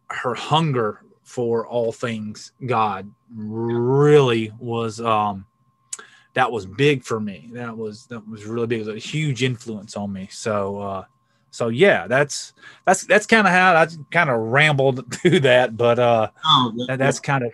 [0.09, 5.45] her hunger for all things God really was um
[6.33, 7.49] that was big for me.
[7.53, 8.81] That was that was really big.
[8.81, 10.27] It was a huge influence on me.
[10.31, 11.03] So uh
[11.51, 12.53] so yeah, that's
[12.85, 16.97] that's that's kind of how I kind of rambled through that, but uh oh, that,
[16.97, 17.53] that's kind of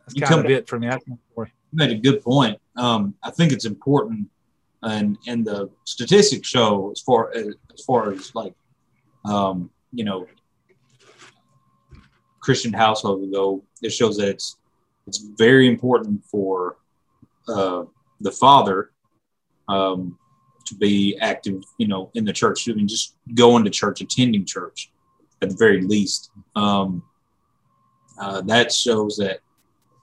[0.00, 0.88] that's kind of it for me.
[1.36, 2.58] You made a good point.
[2.76, 4.28] Um, I think it's important,
[4.82, 8.54] and and the statistics show as far as, as far as like,
[9.24, 10.26] um, you know,
[12.44, 14.56] Christian household go, it shows that it's
[15.06, 16.76] it's very important for
[17.48, 17.84] uh,
[18.20, 18.90] the father
[19.68, 20.18] um,
[20.66, 22.68] to be active, you know, in the church.
[22.68, 24.90] I mean, just going to church, attending church,
[25.40, 26.30] at the very least.
[26.54, 27.02] Um,
[28.18, 29.40] uh, that shows that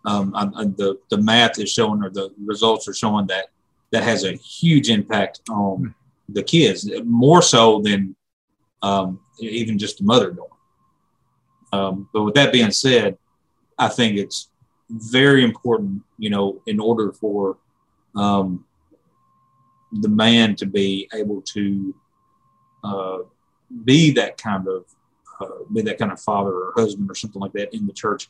[0.06, 0.32] um,
[0.78, 3.48] the the math is showing, or the results are showing that
[3.92, 5.88] that has a huge impact on hmm.
[6.30, 8.16] the kids, more so than
[8.82, 10.51] um, even just the mother going.
[11.72, 13.18] Um, but with that being said,
[13.78, 14.50] I think it's
[14.90, 17.58] very important, you know, in order for
[18.16, 18.66] um,
[19.92, 21.96] the man to be able to
[22.84, 23.18] uh,
[23.86, 24.86] be that kind of
[25.40, 28.30] uh, be that kind of father or husband or something like that in the church.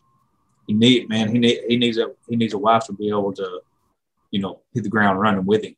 [0.68, 3.34] He need man, he need he needs a he needs a wife to be able
[3.34, 3.62] to,
[4.30, 5.76] you know, hit the ground running with him,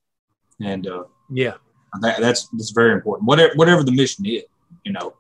[0.61, 1.53] and uh, yeah,
[2.01, 3.27] that, that's that's very important.
[3.27, 4.43] Whatever whatever the mission is,
[4.83, 5.13] you know,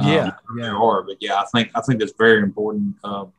[0.00, 0.64] yeah, um, yeah.
[0.64, 3.32] there are, but yeah, I think I think that's very important um,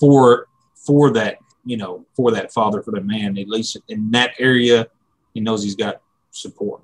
[0.00, 4.34] for for that you know for that father for that man at least in that
[4.38, 4.86] area
[5.34, 6.82] he knows he's got support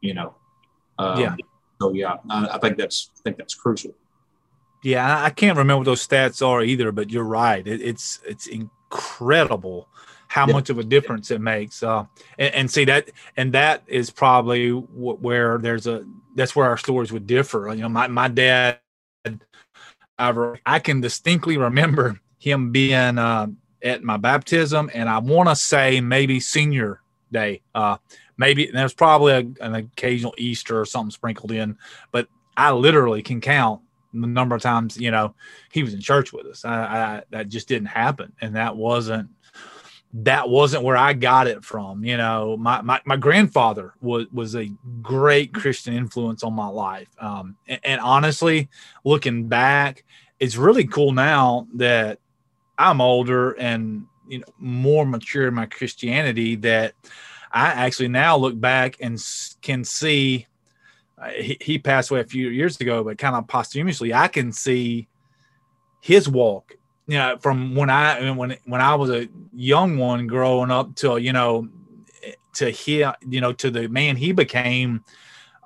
[0.00, 0.34] you know
[0.98, 1.36] um, yeah
[1.80, 3.94] so yeah I, I, think that's I think that's crucial
[4.82, 8.46] yeah I can't remember what those stats are either but you're right it, it's it's
[8.46, 9.88] incredible
[10.26, 10.52] how yeah.
[10.52, 12.04] much of a difference it makes uh,
[12.38, 16.04] and, and, see that and that is probably where there's a
[16.38, 18.78] that's where our stories would differ you know my, my dad
[20.18, 23.48] I, I can distinctly remember him being uh,
[23.82, 27.62] at my baptism, and I want to say maybe senior day.
[27.74, 27.98] Uh,
[28.36, 31.76] maybe there's probably a, an occasional Easter or something sprinkled in,
[32.10, 33.82] but I literally can count
[34.14, 35.34] the number of times you know
[35.70, 36.64] he was in church with us.
[36.64, 39.28] I, I, that just didn't happen, and that wasn't
[40.12, 42.04] that wasn't where I got it from.
[42.04, 44.70] You know, my my, my grandfather was was a
[45.02, 48.68] great Christian influence on my life, um, and, and honestly,
[49.04, 50.04] looking back,
[50.40, 52.18] it's really cool now that
[52.78, 56.94] I'm older and you know more mature in my Christianity that
[57.52, 59.22] I actually now look back and
[59.62, 60.46] can see.
[61.20, 64.52] Uh, he, he passed away a few years ago, but kind of posthumously, I can
[64.52, 65.08] see
[66.00, 66.77] his walk.
[67.08, 71.16] You know, from when I when when I was a young one growing up to
[71.16, 71.68] you know
[72.54, 75.02] to hear you know to the man he became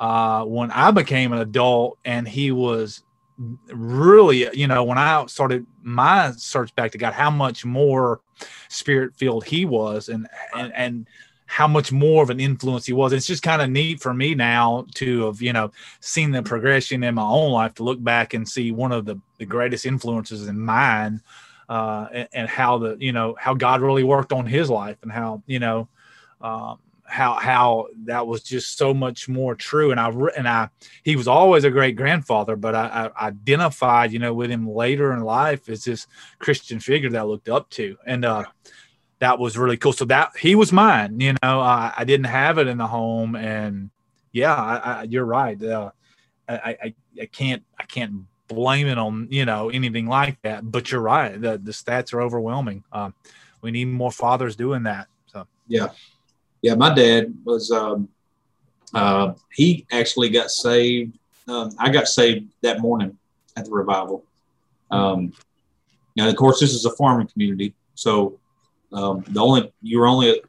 [0.02, 3.04] uh, when I became an adult, and he was
[3.68, 8.20] really, you know, when I started my search back to God, how much more
[8.68, 11.08] spirit filled he was, and and and
[11.52, 13.12] how much more of an influence he was.
[13.12, 17.04] It's just kind of neat for me now to have, you know, seen the progression
[17.04, 20.48] in my own life to look back and see one of the, the greatest influences
[20.48, 21.20] in mine
[21.68, 25.12] uh, and, and, how the, you know, how God really worked on his life and
[25.12, 25.88] how, you know,
[26.40, 30.66] um, how how that was just so much more true and i and i
[31.02, 35.12] he was always a great grandfather but I, I, identified you know with him later
[35.12, 36.06] in life as this
[36.38, 38.44] christian figure that i looked up to and uh
[39.22, 39.92] that was really cool.
[39.92, 43.36] So that he was mine you know i, I didn't have it in the home.
[43.36, 43.90] And
[44.32, 45.62] yeah I, I, you're right.
[45.62, 45.90] Uh,
[46.48, 50.70] I, I can't i can't blame it on you know anything like that.
[50.70, 51.40] But you're right.
[51.40, 52.84] The, the stats are overwhelming.
[52.92, 53.10] Uh,
[53.62, 55.06] we need more fathers doing that.
[55.26, 55.46] So.
[55.68, 55.90] Yeah.
[56.60, 57.70] Yeah, my dad was.
[57.70, 58.08] Um,
[58.94, 61.18] uh, he actually got saved.
[61.48, 63.16] Um, I got saved that morning
[63.56, 64.24] at the revival.
[64.90, 65.32] Um,
[66.14, 68.38] now, of course, this is a farming community, so
[68.92, 70.40] um, the only you were only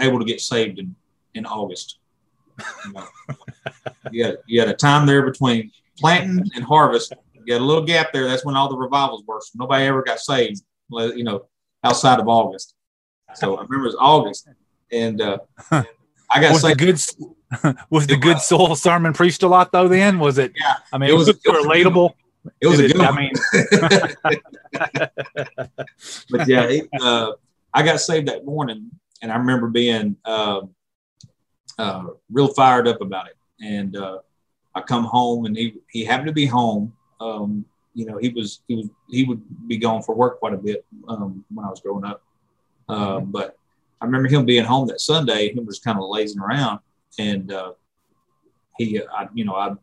[0.00, 0.94] able to get saved in,
[1.34, 1.98] in August.
[2.86, 3.06] You, know,
[4.10, 7.12] you, had, you had a time there between planting and harvest.
[7.44, 8.26] You had a little gap there.
[8.26, 9.40] That's when all the revivals were.
[9.40, 11.46] So nobody ever got saved, you know,
[11.82, 12.74] outside of August.
[13.34, 14.48] So I remember it was August,
[14.90, 15.38] and uh,
[15.70, 15.84] I
[16.40, 17.00] got was the good
[17.90, 19.88] was the good soul sermon preached a lot though.
[19.88, 20.52] Then was it?
[20.54, 22.12] Yeah, I mean, it was, it was relatable.
[22.60, 22.96] It was a good.
[22.96, 23.32] It, I mean,
[26.30, 27.32] but yeah, it, uh,
[27.74, 28.90] I got saved that morning,
[29.22, 30.62] and I remember being uh,
[31.78, 33.36] uh, real fired up about it.
[33.60, 34.18] And uh,
[34.74, 36.92] I come home, and he he happened to be home.
[37.20, 40.58] Um, you know, he was he was he would be gone for work quite a
[40.58, 42.22] bit um, when I was growing up.
[42.88, 43.56] Uh, but
[44.00, 45.52] I remember him being home that Sunday.
[45.52, 46.80] He was kind of lazing around,
[47.18, 47.72] and uh,
[48.76, 49.74] he, I, you know, I,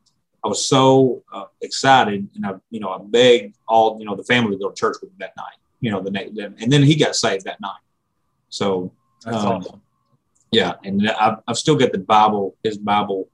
[0.43, 4.23] I was so uh, excited, and I, you know, I begged all, you know, the
[4.23, 5.58] family to go to church with me that night.
[5.81, 7.79] You know, the next, and then he got saved that night.
[8.49, 8.91] So,
[9.25, 9.81] um, awesome.
[10.51, 13.29] yeah, and I've, I've still got the Bible, his Bible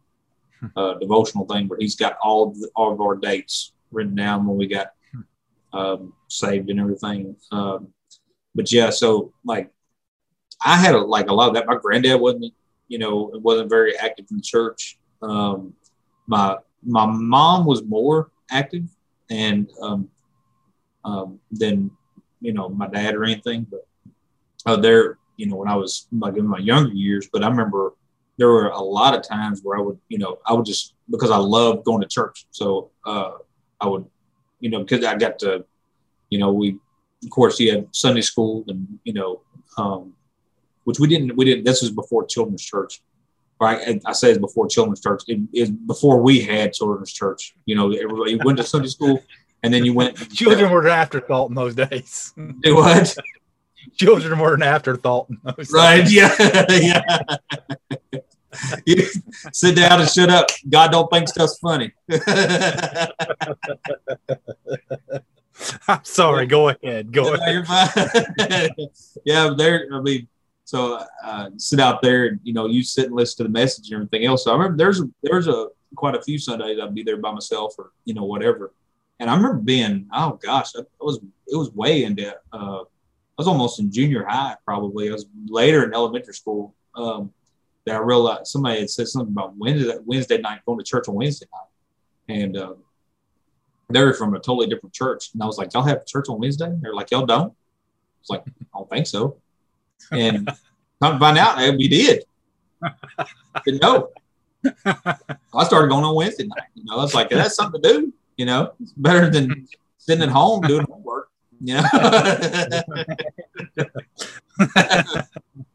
[0.60, 0.68] hmm.
[0.76, 4.46] uh, devotional thing, where he's got all of, the, all of our dates written down
[4.46, 5.78] when we got hmm.
[5.78, 7.36] um, saved and everything.
[7.52, 7.88] Um,
[8.54, 9.72] but yeah, so like
[10.64, 11.68] I had a, like a lot of that.
[11.68, 12.54] My granddad wasn't,
[12.88, 14.98] you know, wasn't very active in church.
[15.22, 15.74] Um,
[16.28, 18.86] my my mom was more active,
[19.30, 20.10] and um,
[21.04, 21.92] um, than
[22.46, 23.66] you know my dad or anything.
[23.70, 23.88] But
[24.66, 27.94] uh, there, you know, when I was like in my younger years, but I remember
[28.38, 31.32] there were a lot of times where I would, you know, I would just because
[31.32, 33.32] I loved going to church, so uh,
[33.82, 34.06] I would,
[34.60, 35.66] you know, because I got to,
[36.30, 36.78] you know, we
[37.24, 39.42] of course he had Sunday school and you know
[39.78, 40.14] um,
[40.84, 43.02] which we didn't we didn't this was before children's church.
[43.58, 45.24] Right i say it's before children's church.
[45.28, 47.56] It is before we had children's church.
[47.66, 49.24] You know everybody went to sunday school
[49.66, 53.16] and then you went children were an afterthought in those days do what
[53.98, 55.40] children were an afterthought in
[55.74, 56.14] right days.
[56.14, 57.02] yeah yeah
[58.86, 59.04] you
[59.52, 61.92] sit down and shut up god don't think stuff's funny
[65.88, 66.48] I'm sorry.
[66.48, 67.14] Go ahead.
[67.14, 68.76] Go ahead.
[69.24, 69.88] yeah, there.
[69.94, 70.28] I mean,
[70.66, 73.92] so uh, sit out there and you know you sit and listen to the message
[73.92, 74.44] and everything else.
[74.44, 77.32] So I remember there's a, there's a quite a few Sundays I'd be there by
[77.32, 78.74] myself or you know whatever.
[79.20, 83.48] And I remember being oh gosh, I was it was way into uh, I was
[83.48, 85.10] almost in junior high probably.
[85.10, 87.32] I was later in elementary school um,
[87.86, 91.16] that I realized somebody had said something about Wednesday Wednesday night going to church on
[91.16, 92.74] Wednesday night, and uh,
[93.90, 95.30] they were from a totally different church.
[95.34, 96.72] And I was like, y'all have church on Wednesday?
[96.82, 97.52] They're like, y'all don't.
[97.52, 99.38] I was like, I don't think so.
[100.12, 100.48] And
[101.02, 102.26] come to find out, we did.
[103.66, 104.10] Didn't know.
[104.86, 106.70] I started going on Wednesday night.
[106.74, 108.14] You know, I was like, that's something to do.
[108.38, 109.68] You know, it's better than
[109.98, 111.30] sitting at home doing homework.
[111.62, 111.84] You know,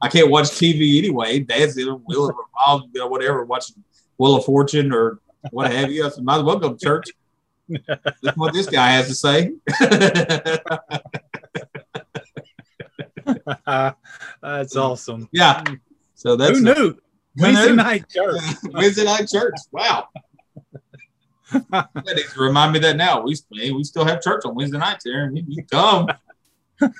[0.02, 1.40] I can't watch TV anyway.
[1.40, 3.82] Dad's either Wheel of Revolve, you know, whatever, watching
[4.18, 5.20] Wheel of Fortune or
[5.50, 6.04] what have you.
[6.04, 7.08] I said, might as well go to church.
[7.86, 9.52] That's what this guy has to say.
[14.42, 15.28] that's awesome.
[15.32, 15.62] Yeah.
[16.14, 16.96] So that's who knew
[17.36, 18.40] Wednesday night church.
[18.64, 19.54] Wednesday night church.
[19.72, 20.08] Wow.
[22.36, 23.22] Remind me that now.
[23.22, 25.30] We we still have church on Wednesday nights here.
[25.34, 26.08] You, you come.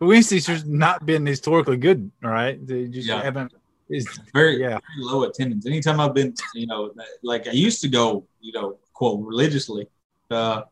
[0.00, 2.64] Wednesday's just not been historically good, right?
[2.66, 3.22] They just Yeah.
[3.22, 3.52] haven't.
[3.88, 4.68] It's, very, Yeah.
[4.70, 5.66] very low attendance.
[5.66, 9.86] Anytime I've been, you know, like I used to go, you know, quote religiously
[10.30, 10.62] uh,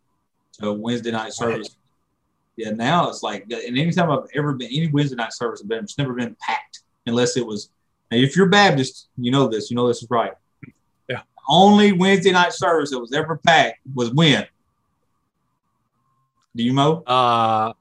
[0.60, 1.76] to Wednesday night service.
[2.56, 5.84] Yeah, now it's like, and anytime I've ever been, any Wednesday night service I've been,
[5.84, 7.70] it's never been packed unless it was.
[8.10, 9.70] Now, if you're Baptist, you know this.
[9.70, 10.32] You know this is right.
[11.50, 14.46] Only Wednesday night service that was ever packed was when.
[16.54, 17.02] Do you know?
[17.06, 17.72] uh,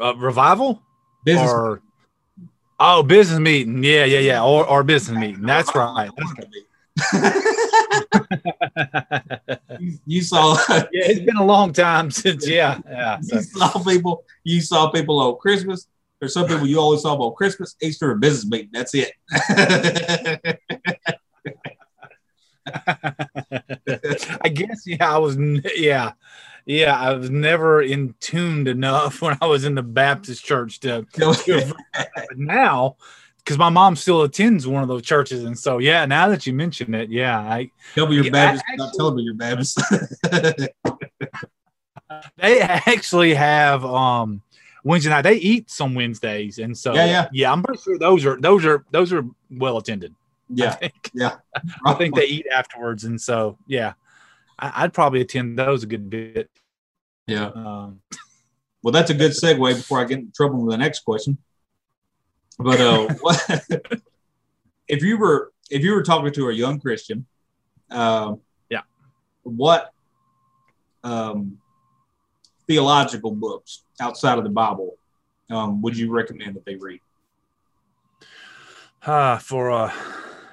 [0.00, 0.82] uh, revival
[1.24, 1.50] Business.
[1.50, 1.82] or
[2.80, 3.84] oh, business meeting.
[3.84, 4.42] Yeah, yeah, yeah.
[4.42, 5.42] Or or business meeting.
[5.42, 6.10] That's right.
[9.78, 12.48] you, you saw yeah, it's been a long time since.
[12.48, 13.20] Yeah, yeah.
[13.20, 15.86] so- you saw people you saw people on Christmas.
[16.18, 18.70] There's some people you always saw on Christmas, Easter, and business meeting.
[18.72, 19.12] That's it.
[24.42, 25.36] I guess yeah, I was
[25.76, 26.12] yeah,
[26.66, 31.02] yeah, I was never in tuned enough when I was in the Baptist church to,
[31.12, 32.96] to but now
[33.38, 36.52] because my mom still attends one of those churches, and so yeah, now that you
[36.52, 38.64] mention it, yeah, I Tell me Yeah, Baptist.
[38.68, 39.80] I- not tell me you're Baptist.
[42.36, 44.42] they actually have um
[44.84, 45.22] Wednesday night.
[45.22, 47.52] They eat some Wednesdays, and so yeah, Yeah, yeah.
[47.52, 50.14] I'm pretty sure those are those are those are well attended.
[50.52, 51.10] I yeah, think.
[51.14, 51.36] yeah.
[51.86, 53.94] I think they eat afterwards, and so yeah,
[54.58, 56.50] I, I'd probably attend those a good bit.
[57.26, 57.46] Yeah.
[57.54, 58.00] Um,
[58.82, 61.38] Well, that's a good segue before I get in trouble with the next question.
[62.58, 63.64] But uh, what,
[64.88, 67.26] if you were if you were talking to a young Christian,
[67.90, 68.82] um, Yeah.
[69.44, 69.92] what
[71.04, 71.58] um,
[72.66, 74.96] theological books outside of the Bible
[75.50, 77.00] um, would you recommend that they read?
[79.06, 79.92] uh, for uh,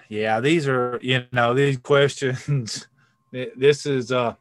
[0.10, 2.88] yeah, these are you know these questions.
[3.32, 4.36] This is uh,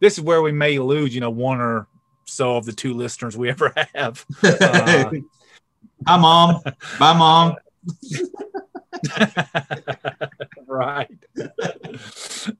[0.00, 1.86] this is where we may lose you know one or
[2.26, 4.26] so of the two listeners we ever have.
[4.42, 5.10] Uh,
[6.06, 6.60] Hi, mom.
[6.98, 7.54] Bye, mom.
[10.66, 11.08] right.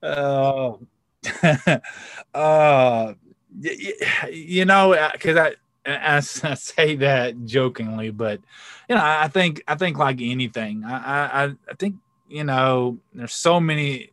[0.01, 0.73] Uh,
[2.33, 3.13] uh, y-
[3.61, 8.39] y- you know, because I, I, I say that jokingly, but
[8.89, 11.95] you know, I I think I think like anything, I, I I think
[12.33, 14.09] you know, there's so many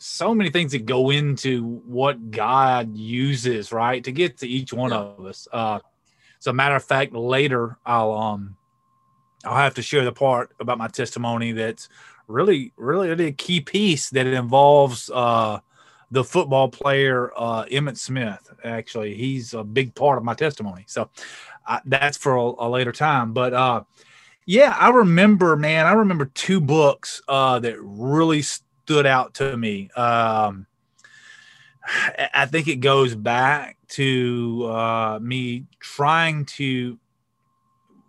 [0.00, 4.92] so many things that go into what God uses, right, to get to each one
[4.92, 4.98] Yeah.
[4.98, 5.48] of us.
[5.52, 5.80] Uh,
[6.38, 8.56] as a matter of fact, later I'll um
[9.44, 11.88] I'll have to share the part about my testimony that's
[12.26, 15.60] really, really, really a key piece that involves uh,
[16.10, 18.50] the football player uh, Emmitt Smith.
[18.64, 20.84] Actually, he's a big part of my testimony.
[20.88, 21.10] So
[21.66, 23.32] I, that's for a, a later time.
[23.32, 23.82] But uh,
[24.48, 29.90] yeah, I remember, man, I remember two books uh, that really stood out to me.
[29.90, 30.66] Um,
[32.32, 36.98] I think it goes back to uh, me trying to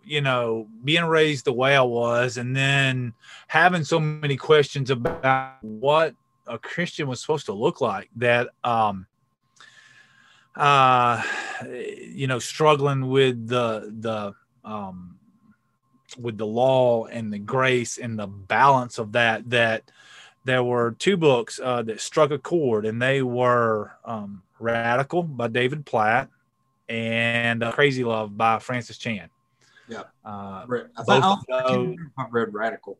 [0.02, 3.12] you know, being raised the way I was, and then
[3.46, 6.14] having so many questions about what
[6.46, 9.06] a Christian was supposed to look like that, um,
[10.56, 11.22] uh,
[11.68, 15.19] you know, struggling with the, the, um,
[16.16, 19.90] with the law and the grace and the balance of that, that
[20.44, 25.48] there were two books uh, that struck a chord, and they were um, Radical by
[25.48, 26.28] David Platt
[26.88, 29.28] and uh, Crazy Love by Francis Chan.
[29.88, 30.04] Yeah.
[30.24, 32.98] Uh, I, thought, I, of don't- I can't those- remember if I've read Radical,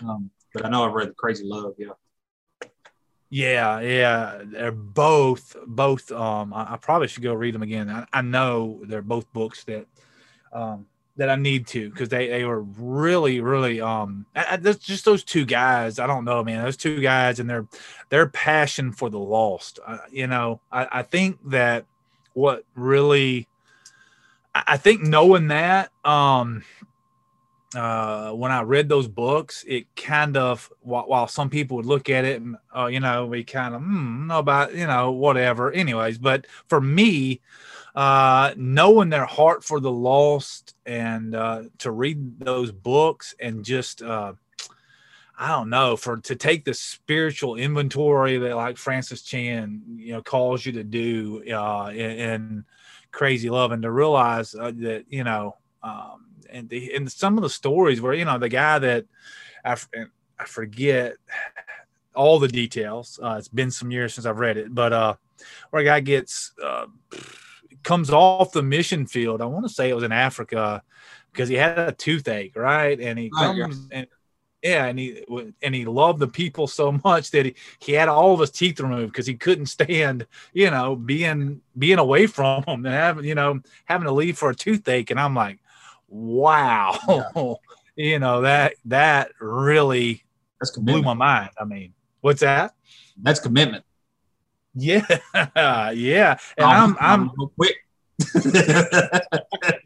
[0.00, 1.74] um, but I know I've read Crazy Love.
[1.78, 1.88] Yeah.
[3.30, 6.12] yeah, yeah, they're both both.
[6.12, 7.90] Um, I, I probably should go read them again.
[7.90, 9.86] I, I know they're both books that
[10.52, 14.26] um, that I need to because they they were really really um.
[14.34, 15.98] I, I, just those two guys.
[15.98, 16.62] I don't know, man.
[16.62, 17.66] Those two guys and their
[18.08, 19.78] their passion for the lost.
[19.86, 21.84] Uh, you know, I, I think that
[22.34, 23.46] what really
[24.54, 26.64] I I think knowing that, um,
[27.74, 32.08] uh, when I read those books, it kind of while, while some people would look
[32.08, 35.72] at it and uh, you know we kind of hmm, know about you know whatever.
[35.72, 37.40] Anyways, but for me,
[37.94, 44.02] uh, knowing their heart for the lost and uh, to read those books and just
[44.02, 44.32] uh,
[45.38, 50.22] I don't know for to take the spiritual inventory that like Francis Chan you know
[50.22, 52.64] calls you to do uh, in, in
[53.12, 57.42] Crazy Love and to realize uh, that you know um, and the, and some of
[57.42, 59.06] the stories where you know the guy that
[59.64, 59.76] I
[60.46, 61.14] forget
[62.14, 63.18] all the details.
[63.22, 65.14] Uh, it's been some years since I've read it, but uh,
[65.70, 66.86] where a guy gets uh,
[67.84, 69.40] comes off the mission field.
[69.40, 70.82] I want to say it was in Africa
[71.32, 72.98] because he had a toothache, right?
[73.00, 73.64] And he Right, yeah.
[73.64, 74.06] comes and
[74.62, 75.22] yeah, and he
[75.62, 78.80] and he loved the people so much that he, he had all of his teeth
[78.80, 83.34] removed because he couldn't stand, you know, being being away from them and having, you
[83.34, 85.10] know, having to leave for a toothache.
[85.10, 85.58] And I'm like,
[86.08, 87.54] wow, yeah.
[87.96, 90.24] you know, that that really
[90.60, 91.50] That's blew my mind.
[91.60, 92.74] I mean, what's that?
[93.20, 93.84] That's commitment.
[94.74, 95.06] Yeah,
[95.92, 96.38] yeah.
[96.56, 97.76] And I'm I'm, I'm quick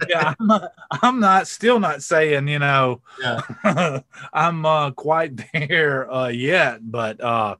[0.08, 3.40] yeah, I'm not, I'm not, still not saying, you know, yeah.
[4.32, 7.56] I'm uh, quite there uh, yet, but uh,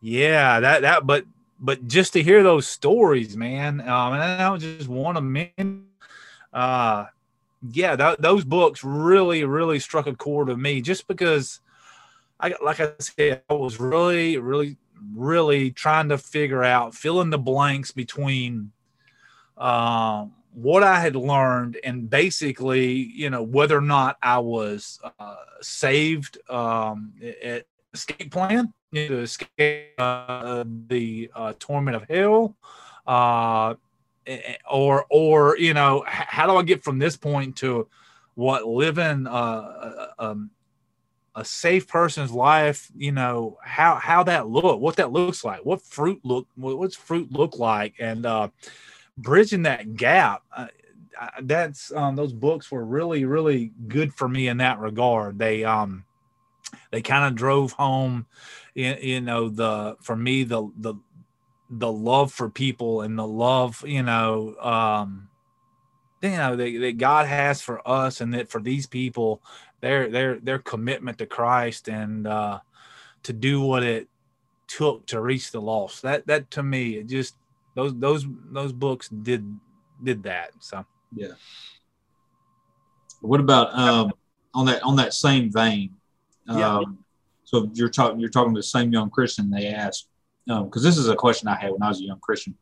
[0.00, 1.24] yeah, that that, but
[1.58, 5.52] but just to hear those stories, man, um, and that was just one of many.
[6.52, 7.06] Uh,
[7.72, 11.60] yeah, that, those books really, really struck a chord with me, just because
[12.38, 14.76] I, like I said, I was really, really,
[15.14, 18.72] really trying to figure out, fill in the blanks between
[19.56, 25.36] um, what I had learned, and basically, you know, whether or not I was uh,
[25.60, 32.56] saved um, at escape plan you know, to escape uh, the uh, torment of hell,
[33.06, 33.74] uh,
[34.70, 37.88] or or you know, how do I get from this point to
[38.34, 40.50] what living uh, uh, um,
[41.36, 42.90] a safe person's life?
[42.96, 47.30] You know, how how that look, what that looks like, what fruit look, what's fruit
[47.30, 48.48] look like, and uh,
[49.16, 50.42] bridging that gap.
[50.54, 50.66] Uh,
[51.42, 55.38] that's um, those books were really really good for me in that regard.
[55.38, 56.04] They um
[56.90, 58.26] they kind of drove home,
[58.74, 60.94] you, you know, the for me the the
[61.70, 65.28] the love for people and the love you know um
[66.22, 69.42] you know that, that God has for us and that for these people
[69.80, 72.60] their their their commitment to Christ and uh
[73.24, 74.08] to do what it
[74.68, 77.36] took to reach the lost that that to me it just
[77.76, 79.46] those those those books did
[80.02, 80.50] did that.
[80.60, 81.28] So yeah.
[83.20, 84.12] What about um,
[84.54, 85.94] on that on that same vein?
[86.48, 86.80] Um, yeah.
[87.44, 89.50] So you're talking you're talking to the same young Christian.
[89.50, 90.08] They asked
[90.46, 92.56] because um, this is a question I had when I was a young Christian.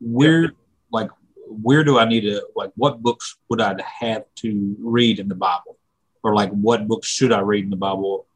[0.00, 0.48] Where yeah.
[0.92, 1.10] like
[1.46, 5.34] where do I need to like what books would I have to read in the
[5.34, 5.76] Bible,
[6.22, 8.26] or like what books should I read in the Bible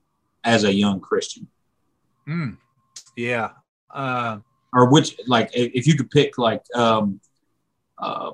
[0.43, 1.47] as a young Christian?
[2.27, 2.57] Mm.
[3.17, 3.51] Yeah.
[3.91, 4.39] Uh,
[4.73, 7.21] or which like if you could pick like um
[7.99, 8.33] uh,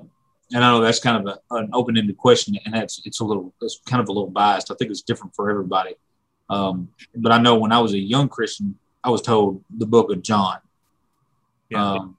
[0.53, 3.53] and I know that's kind of a, an open-ended question, and that's it's a little
[3.61, 4.71] it's kind of a little biased.
[4.71, 5.95] I think it's different for everybody.
[6.49, 10.11] Um, but I know when I was a young Christian, I was told the Book
[10.11, 10.57] of John.
[11.69, 11.91] Yeah.
[11.91, 12.17] Um,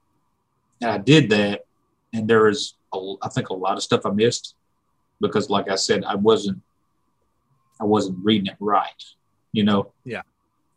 [0.80, 1.66] and I did that,
[2.14, 4.54] and there was a, I think a lot of stuff I missed
[5.20, 6.60] because, like I said, I wasn't
[7.82, 9.02] I wasn't reading it right.
[9.50, 9.92] You know.
[10.04, 10.22] Yeah.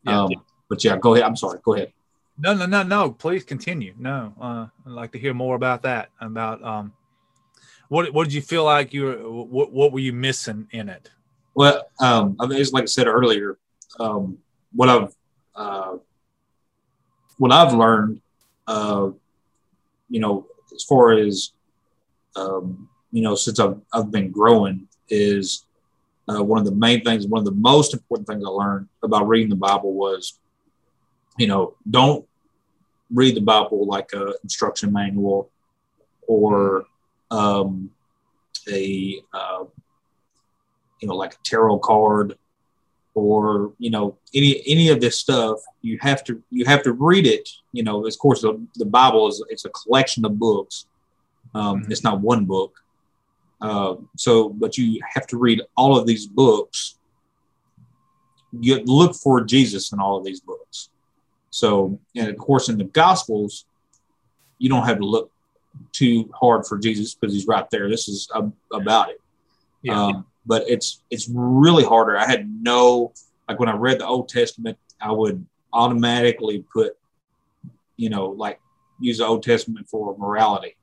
[0.04, 0.38] yeah, um, yeah.
[0.68, 1.26] But yeah, go ahead.
[1.26, 1.60] I'm sorry.
[1.64, 1.94] Go ahead.
[2.38, 3.12] No, no, no, no.
[3.12, 3.94] Please continue.
[3.98, 6.10] No, uh, I'd like to hear more about that.
[6.20, 6.94] About um,
[7.90, 9.44] what what did you feel like you were?
[9.44, 11.12] What what were you missing in it?
[11.54, 13.58] Well, um, I mean, it's like I said earlier.
[14.00, 14.40] Um,
[14.74, 15.16] what I've
[15.56, 15.98] uh,
[17.38, 18.22] what I've learned,
[18.68, 19.12] uh,
[20.10, 21.52] you know, as far as
[22.36, 25.65] um, you know, since I've I've been growing, is
[26.28, 29.28] uh, one of the main things, one of the most important things I learned about
[29.28, 30.40] reading the Bible was
[31.38, 32.26] you know, don't
[33.14, 35.52] read the Bible like a instruction manual
[36.28, 36.86] or
[37.32, 37.92] um,
[38.72, 39.66] a uh,
[41.02, 42.38] you know like a tarot card
[43.14, 45.60] or you know any any of this stuff.
[45.82, 47.48] You have to you have to read it.
[47.74, 50.88] You know of course the, the bible is it's a collection of books.
[51.54, 51.92] Um, mm-hmm.
[51.92, 52.82] it's not one book
[53.66, 56.98] uh, so but you have to read all of these books
[58.60, 60.90] you look for jesus in all of these books
[61.56, 63.64] so, and of course, in the Gospels,
[64.58, 65.32] you don't have to look
[65.94, 67.90] too hard for Jesus because he's right there.
[67.90, 68.30] This is
[68.74, 69.22] about it.
[69.82, 70.08] Yeah.
[70.08, 72.18] Um, but it's it's really harder.
[72.18, 73.14] I had no
[73.48, 76.98] like when I read the Old Testament, I would automatically put,
[77.96, 78.60] you know, like
[79.00, 80.76] use the Old Testament for morality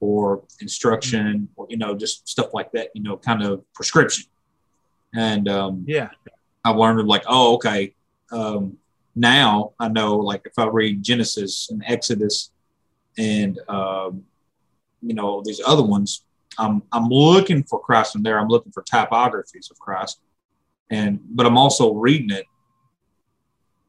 [0.00, 2.90] or instruction or you know just stuff like that.
[2.94, 4.24] You know, kind of prescription.
[5.14, 6.10] And um, yeah,
[6.64, 7.94] i've learned like, oh, okay.
[8.32, 8.76] Um,
[9.14, 12.50] now I know, like if I read Genesis and Exodus,
[13.18, 14.24] and um,
[15.00, 16.24] you know these other ones,
[16.58, 18.38] I'm I'm looking for Christ in there.
[18.38, 20.20] I'm looking for typographies of Christ,
[20.90, 22.44] and but I'm also reading it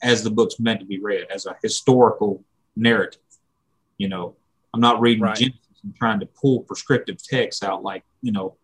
[0.01, 2.43] as the book's meant to be read, as a historical
[2.75, 3.21] narrative.
[3.97, 4.35] You know,
[4.73, 5.35] I'm not reading right.
[5.35, 8.55] Genesis and trying to pull prescriptive texts out like you know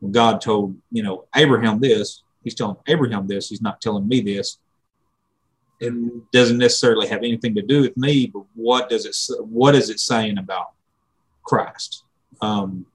[0.00, 3.48] when God told you know Abraham this, He's telling Abraham this.
[3.48, 4.58] He's not telling me this
[5.82, 9.90] it doesn't necessarily have anything to do with me, but what does it what is
[9.90, 10.68] it saying about
[11.42, 12.04] Christ?
[12.40, 12.86] Um,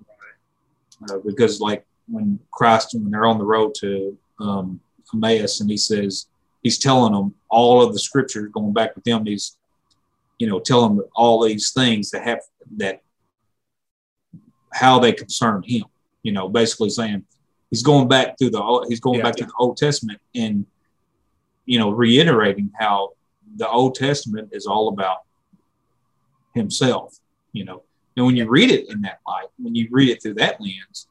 [1.10, 4.80] uh, because like when Christ when they're on the road to um,
[5.14, 6.28] Emmaus and he says,
[6.64, 9.26] he's telling them all of the scriptures going back with them.
[9.26, 9.58] He's,
[10.40, 12.40] you know, telling them all these things that have
[12.78, 13.02] that
[14.74, 15.86] how they concern him.
[16.24, 17.24] You know, basically saying
[17.70, 19.46] he's going back through the he's going yeah, back yeah.
[19.46, 20.66] to the Old Testament and
[21.66, 23.12] you know reiterating how
[23.56, 25.20] the Old Testament is all about
[26.54, 27.20] himself.
[27.54, 27.84] You know,
[28.16, 31.08] and when you read it in that light, when you read it through that lens,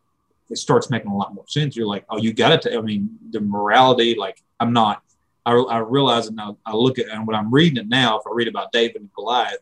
[0.50, 1.76] it starts making a lot more sense.
[1.76, 2.76] You're like, oh, you got to.
[2.76, 4.14] I mean, the morality.
[4.14, 5.02] Like, I'm not.
[5.44, 6.58] I, I realize it now.
[6.66, 9.12] I look at and when I'm reading it now, if I read about David and
[9.14, 9.58] Goliath,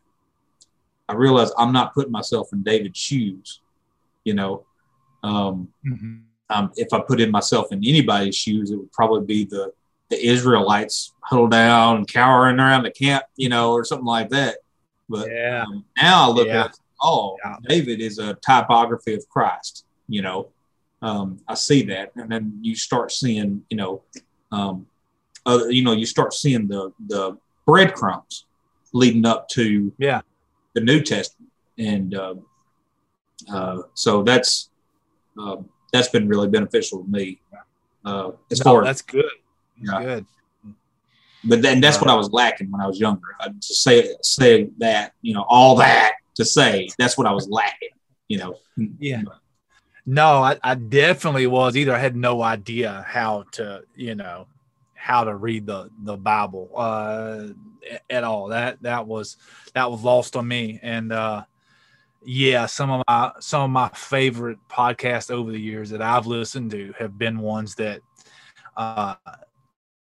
[1.08, 3.60] I realize I'm not putting myself in David's shoes.
[4.24, 4.64] You know,
[5.22, 6.16] um, mm-hmm.
[6.50, 9.72] um, if I put in myself in anybody's shoes, it would probably be the
[10.10, 14.58] the Israelites huddled down and cowering around the camp, you know, or something like that.
[15.08, 15.64] But yeah.
[15.66, 16.64] um, now I look yeah.
[16.64, 17.56] at oh, yeah.
[17.68, 19.84] David is a typography of Christ.
[20.08, 20.48] You know,
[21.02, 24.02] um, I see that, and then you start seeing, you know,
[24.52, 24.86] um,
[25.46, 28.46] you know, you start seeing the the breadcrumbs
[28.92, 30.20] leading up to yeah
[30.74, 32.34] the New Testament, and uh,
[33.52, 34.70] uh, so that's
[35.40, 35.56] uh,
[35.92, 37.40] that's been really beneficial to me.
[38.04, 39.24] Uh, as no, far that's good.
[39.82, 40.02] That's yeah.
[40.02, 40.26] good.
[41.46, 43.36] But then that's what I was lacking when I was younger.
[43.40, 47.48] I just say say that you know all that to say that's what I was
[47.48, 47.90] lacking.
[48.28, 48.56] You know.
[48.98, 49.22] Yeah.
[50.06, 51.76] No, I, I definitely was.
[51.76, 54.46] Either I had no idea how to, you know,
[54.94, 57.48] how to read the the Bible uh,
[58.10, 58.48] at all.
[58.48, 59.36] That that was
[59.74, 60.78] that was lost on me.
[60.82, 61.44] And uh,
[62.24, 66.70] yeah, some of my some of my favorite podcasts over the years that I've listened
[66.72, 68.00] to have been ones that
[68.76, 69.14] uh,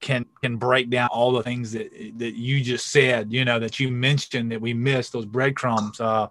[0.02, 3.32] can can break down all the things that that you just said.
[3.32, 6.00] You know that you mentioned that we missed those breadcrumbs.
[6.00, 6.28] Uh,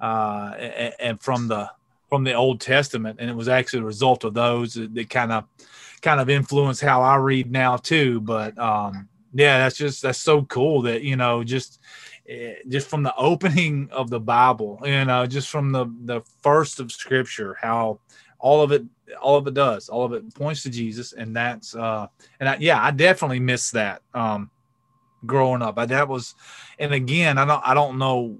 [0.00, 1.70] uh, and, and from the
[2.08, 5.44] from the Old Testament, and it was actually a result of those that kind of
[6.00, 8.20] kind of influence how I read now too.
[8.20, 11.80] But um, yeah, that's just that's so cool that you know just
[12.28, 16.80] eh, just from the opening of the Bible, you know, just from the the first
[16.80, 18.00] of Scripture, how
[18.38, 18.84] all of it
[19.20, 21.12] all of it does all of it points to jesus.
[21.12, 22.06] And that's uh
[22.38, 24.50] and I, yeah i definitely missed that um
[25.26, 25.76] growing up.
[25.76, 26.36] I, that was
[26.78, 28.38] and again i don't i don't know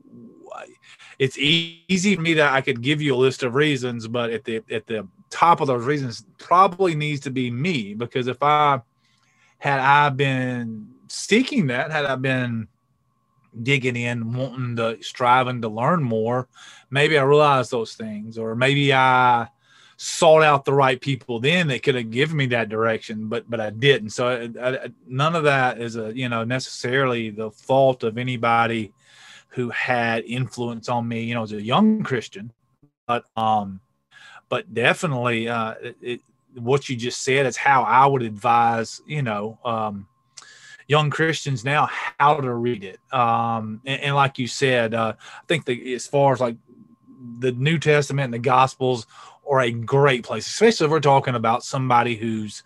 [1.18, 4.44] it's easy for me that I could give you a list of reasons, but at
[4.44, 8.80] the at the top of those reasons probably needs to be me because if I
[9.58, 12.68] had I been seeking that, had I been
[13.62, 16.48] digging in, wanting to striving to learn more,
[16.90, 19.48] maybe I realized those things, or maybe I
[19.96, 23.60] sought out the right people then that could have given me that direction, but but
[23.60, 24.10] I didn't.
[24.10, 28.92] So I, I, none of that is a you know necessarily the fault of anybody
[29.48, 32.52] who had influence on me, you know, as a young Christian.
[33.06, 33.80] But um,
[34.48, 36.20] but definitely, uh, it,
[36.54, 40.06] what you just said is how I would advise, you know, um,
[40.88, 42.98] young Christians now how to read it.
[43.12, 46.56] Um, and, and like you said, uh, I think that as far as like
[47.38, 49.06] the New Testament and the Gospels
[49.48, 52.64] are a great place, especially if we're talking about somebody who's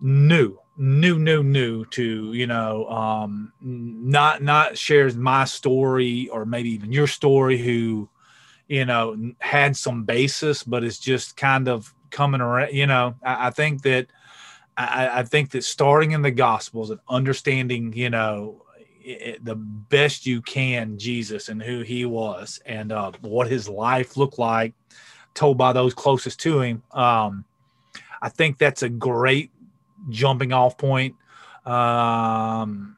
[0.00, 6.68] new new new new to you know um not not shares my story or maybe
[6.70, 8.08] even your story who
[8.66, 13.46] you know had some basis but it's just kind of coming around you know i,
[13.46, 14.08] I think that
[14.76, 18.62] I, I, think that starting in the gospels and understanding you know
[19.00, 24.16] it, the best you can jesus and who he was and uh, what his life
[24.16, 24.74] looked like
[25.34, 27.44] told by those closest to him um
[28.20, 29.52] i think that's a great
[30.10, 31.16] jumping off point.
[31.64, 32.96] Um,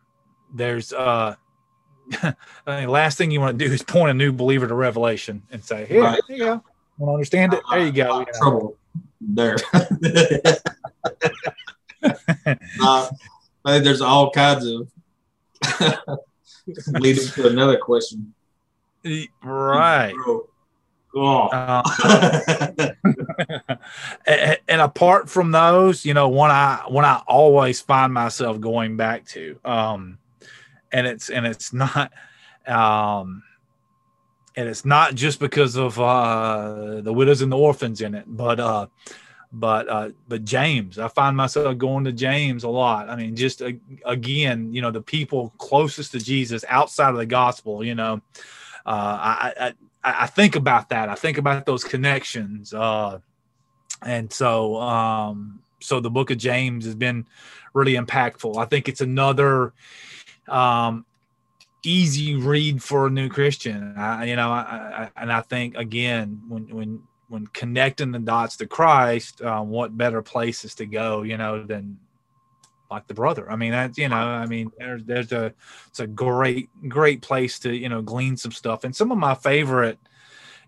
[0.53, 1.37] there's uh,
[2.11, 5.65] the last thing you want to do is point a new believer to Revelation and
[5.65, 6.21] say, "Here, right.
[6.29, 6.63] you go.
[6.99, 7.63] Want to understand it?
[7.71, 8.77] There you go." You Trouble
[9.21, 9.57] there.
[12.03, 13.09] uh,
[13.65, 14.89] there's all kinds of
[16.89, 18.35] leading to another question.
[19.43, 20.15] Right.
[21.17, 21.49] Oh.
[21.49, 21.83] Uh,
[24.27, 28.99] and, and, apart from those, you know, one I one I always find myself going
[28.99, 30.19] back to, um,
[30.93, 32.13] and it's and it's not,
[32.67, 33.43] um,
[34.57, 38.61] and it's not just because of uh, the widows and the orphans in it, but
[38.61, 38.87] uh,
[39.59, 43.09] but uh, but James, I find myself going to James a lot.
[43.09, 43.71] I mean, just uh,
[44.05, 48.21] again, you know, the people closest to Jesus outside of the gospel, you know.
[48.85, 51.09] Uh, I, I, I, think about that.
[51.09, 52.73] I think about those connections.
[52.73, 53.19] Uh,
[54.03, 57.27] and so, um, so the book of James has been
[57.73, 58.59] really impactful.
[58.59, 59.73] I think it's another
[60.49, 61.05] um,
[61.83, 63.95] easy read for a new Christian.
[63.97, 68.57] I, you know, I, I, and I think again, when, when, when connecting the dots
[68.59, 71.99] to Christ, uh, what better places to go, you know, than
[72.91, 73.51] like the brother.
[73.51, 75.53] I mean, that's you know, I mean, there's there's a
[75.89, 78.85] it's a great great place to you know glean some stuff.
[78.85, 79.99] And some of my favorite,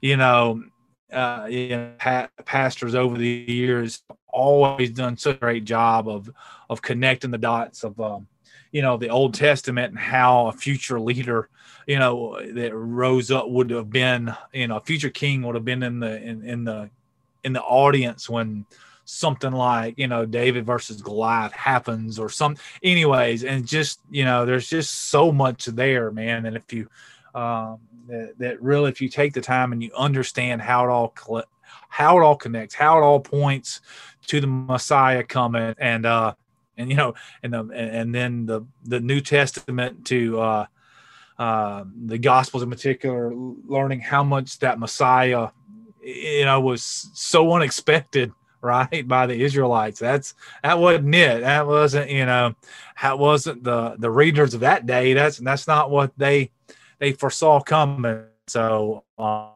[0.01, 0.65] you know,
[1.13, 6.31] uh, you know, pa- pastors over the years always done such a great job of
[6.69, 8.27] of connecting the dots of um,
[8.73, 11.49] you know the Old Testament and how a future leader
[11.87, 15.65] you know that rose up would have been you know a future king would have
[15.65, 16.91] been in the in, in the
[17.45, 18.67] in the audience when
[19.07, 24.45] something like you know David versus Goliath happens or some anyways and just you know
[24.45, 26.45] there's just so much there man.
[26.45, 26.89] And if you
[27.35, 31.15] um that, that really if you take the time and you understand how it all
[31.89, 33.81] how it all connects how it all points
[34.27, 36.35] to the Messiah coming and uh
[36.83, 40.67] and you know and the and then the the New Testament to uh
[41.39, 45.49] uh, the Gospels in particular, learning how much that Messiah,
[46.03, 50.01] you know, was so unexpected, right, by the Israelites.
[50.01, 51.43] That's that wasn't it.
[51.43, 52.55] That wasn't, you know,
[53.01, 55.15] that wasn't the the readers of that day.
[55.15, 56.51] That's that's not what they
[56.99, 58.25] they foresaw coming.
[58.49, 59.51] So, uh,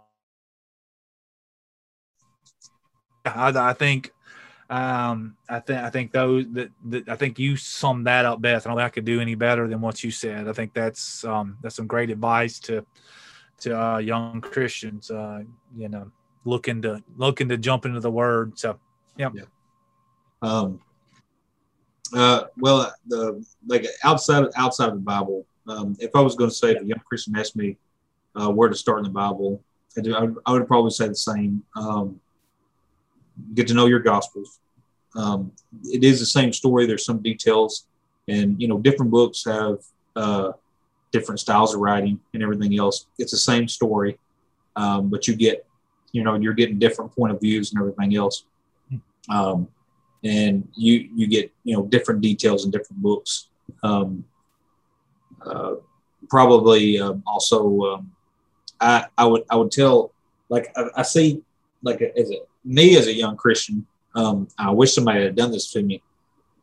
[3.25, 4.13] I, I think
[4.73, 6.71] um, I think I think those that,
[7.07, 8.67] I think you summed that up best.
[8.67, 10.49] I don't think I could do any better than what you said.
[10.49, 12.83] I think that's um, that's some great advice to
[13.61, 15.11] to uh, young Christians.
[15.11, 15.43] Uh,
[15.77, 16.11] you know,
[16.47, 18.59] looking to looking to jump into the Word.
[18.59, 18.79] So,
[19.19, 19.29] yeah.
[19.35, 19.45] yeah.
[20.41, 20.81] Um,
[22.15, 26.57] uh, well, the like outside outside of the Bible, um, if I was going to
[26.57, 27.77] say, if a young Christian asked me
[28.41, 29.63] uh, where to start in the Bible,
[29.99, 31.63] I, do, I, would, I would probably say the same.
[31.77, 32.19] Um,
[33.53, 34.61] get to know your Gospels.
[35.17, 35.53] Um,
[35.85, 36.87] it is the same story.
[36.87, 37.87] There's some details,
[38.29, 39.79] and you know, different books have
[40.17, 40.53] uh,
[41.13, 43.07] different styles of writing and everything else.
[43.19, 44.19] It's the same story,
[44.77, 45.67] um, but you get,
[46.13, 48.45] you know, you're getting different point of views and everything else,
[49.29, 49.69] um,
[50.25, 53.49] and you you get you know different details in different books.
[53.83, 54.25] Um,
[55.45, 55.75] uh,
[56.29, 58.13] probably um, also, um,
[58.81, 60.13] I I would I would tell
[60.49, 61.43] like I, I see
[61.83, 65.71] like as a me as a young Christian um, I wish somebody had done this
[65.73, 66.03] to me.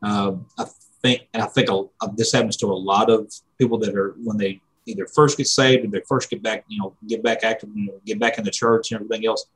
[0.02, 0.66] Uh, I
[1.02, 4.36] think, I think a, a, this happens to a lot of people that are when
[4.36, 7.70] they either first get saved or they first get back, you know, get back active,
[7.74, 9.46] you know, get back in the church and everything else.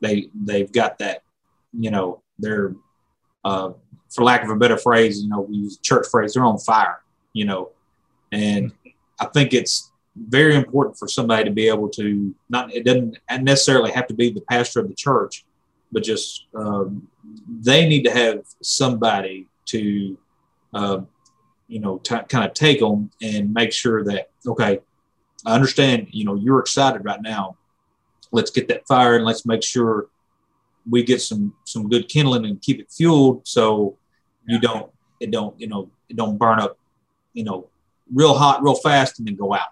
[0.00, 1.22] They they've got that,
[1.72, 2.74] you know, they're,
[3.44, 3.72] uh,
[4.10, 7.00] for lack of a better phrase, you know, we use church phrase, they're on fire,
[7.32, 7.70] you know,
[8.32, 8.72] and
[9.18, 13.90] I think it's very important for somebody to be able to not it doesn't necessarily
[13.90, 15.44] have to be the pastor of the church
[15.94, 17.08] but just um,
[17.48, 20.18] they need to have somebody to,
[20.74, 21.00] uh,
[21.68, 24.80] you know, t- kind of take them and make sure that okay,
[25.46, 26.08] I understand.
[26.10, 27.56] You know, you're excited right now.
[28.32, 30.08] Let's get that fire and let's make sure
[30.90, 33.96] we get some some good kindling and keep it fueled so
[34.46, 34.90] you don't
[35.20, 36.76] it don't you know it don't burn up
[37.32, 37.68] you know
[38.12, 39.68] real hot real fast and then go out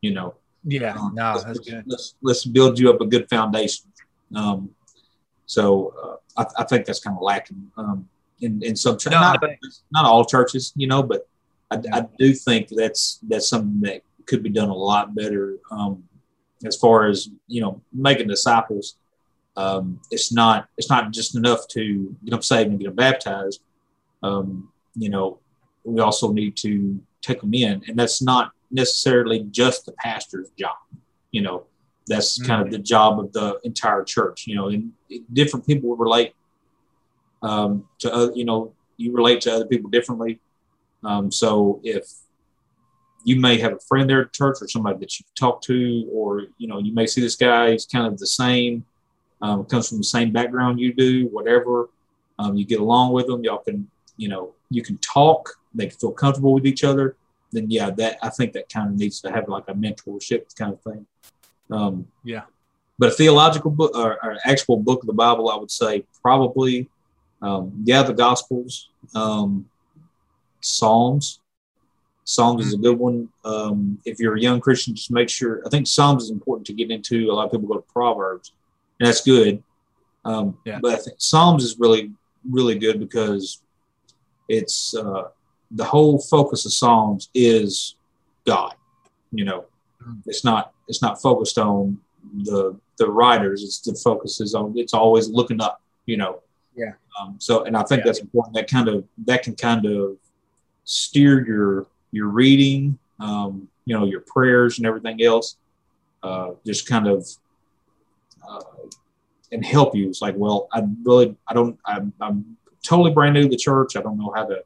[0.00, 3.28] you know yeah um, no let's, that's good let's, let's build you up a good
[3.28, 3.92] foundation
[4.34, 4.70] um,
[5.46, 8.08] so uh, I, I, think that's kind of lacking um,
[8.40, 9.12] in, in some churches.
[9.12, 9.42] No, not,
[9.92, 11.28] not all churches, you know, but
[11.70, 16.04] I, I, do think that's that's something that could be done a lot better um,
[16.64, 18.96] as far as you know making disciples.
[19.56, 23.60] Um, it's not it's not just enough to get them saved and get them baptized.
[24.22, 25.38] Um, you know,
[25.84, 30.76] we also need to take them in, and that's not necessarily just the pastor's job.
[31.30, 31.64] You know,
[32.06, 32.46] that's mm-hmm.
[32.46, 34.92] kind of the job of the entire church, you know, and
[35.32, 36.34] different people relate
[37.42, 40.40] um, to, other, you know, you relate to other people differently.
[41.04, 42.08] Um, so if
[43.24, 46.46] you may have a friend there at church or somebody that you talk to, or,
[46.58, 48.84] you know, you may see this guy, he's kind of the same,
[49.42, 51.88] um, comes from the same background you do, whatever.
[52.38, 55.98] Um, you get along with them, y'all can, you know, you can talk, they can
[55.98, 57.16] feel comfortable with each other.
[57.52, 60.72] Then, yeah, that I think that kind of needs to have like a mentorship kind
[60.72, 61.06] of thing.
[61.70, 62.42] Um, yeah.
[62.98, 66.88] But a theological book or, or, actual book of the Bible, I would say probably,
[67.42, 69.66] um, yeah, the Gospels, um,
[70.60, 71.40] Psalms.
[72.24, 72.68] Psalms mm-hmm.
[72.68, 73.28] is a good one.
[73.44, 75.62] Um, if you're a young Christian, just make sure.
[75.64, 77.30] I think Psalms is important to get into.
[77.30, 78.52] A lot of people go to Proverbs,
[78.98, 79.62] and that's good.
[80.24, 80.80] Um, yeah.
[80.82, 82.10] But I think Psalms is really,
[82.48, 83.62] really good because
[84.48, 85.28] it's uh,
[85.70, 87.94] the whole focus of Psalms is
[88.44, 88.74] God.
[89.30, 89.66] You know,
[90.02, 90.20] mm-hmm.
[90.26, 91.98] it's not it's not focused on
[92.44, 93.62] the the writers.
[93.62, 95.80] It's the focus is on it's always looking up.
[96.06, 96.42] You know.
[96.74, 96.92] Yeah.
[97.18, 98.06] Um, so, and I think yeah.
[98.06, 98.54] that's important.
[98.54, 100.18] That kind of that can kind of
[100.84, 105.56] steer your your reading, um, you know, your prayers and everything else.
[106.22, 107.26] Uh, just kind of
[108.48, 108.60] uh,
[109.52, 110.08] and help you.
[110.08, 113.96] It's like, well, I really, I don't, I'm, I'm totally brand new to the church.
[113.96, 114.64] I don't know how to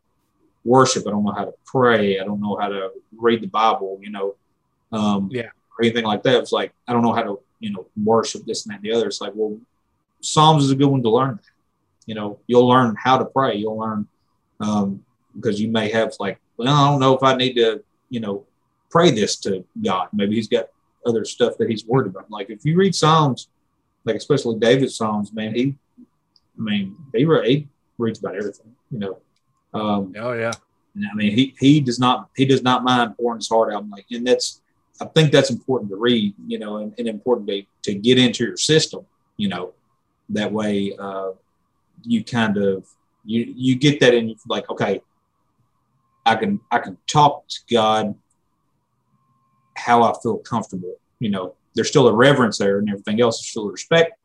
[0.64, 1.06] worship.
[1.06, 2.18] I don't know how to pray.
[2.18, 3.98] I don't know how to read the Bible.
[4.02, 4.34] You know,
[4.92, 5.50] um, Yeah.
[5.78, 6.36] Or anything like that.
[6.36, 8.92] It's like I don't know how to you know worship this and that and the
[8.92, 9.06] other.
[9.06, 9.58] It's like well,
[10.20, 11.40] Psalms is a good one to learn.
[12.06, 13.56] You know, you'll learn how to pray.
[13.56, 14.08] You'll learn
[14.60, 15.04] um,
[15.34, 18.44] because you may have like, well, I don't know if I need to, you know,
[18.90, 20.08] pray this to God.
[20.12, 20.68] Maybe He's got
[21.06, 22.30] other stuff that He's worried about.
[22.30, 23.48] Like if you read Psalms,
[24.04, 25.76] like especially David's Psalms, man, he,
[26.58, 28.74] I mean, he, re- he reads about everything.
[28.90, 29.18] You know,
[29.72, 30.52] um, Oh yeah.
[30.96, 33.82] and I mean, he he does not he does not mind pouring his heart out.
[33.82, 34.60] I'm like, and that's
[35.00, 38.44] I think that's important to read, you know, and, and important to to get into
[38.44, 39.72] your system, you know,
[40.30, 41.30] that way uh,
[42.02, 42.86] you kind of
[43.24, 45.00] you you get that in like okay,
[46.26, 48.14] I can I can talk to God
[49.76, 51.54] how I feel comfortable, you know.
[51.74, 54.18] There's still a reverence there, and everything else is still respect,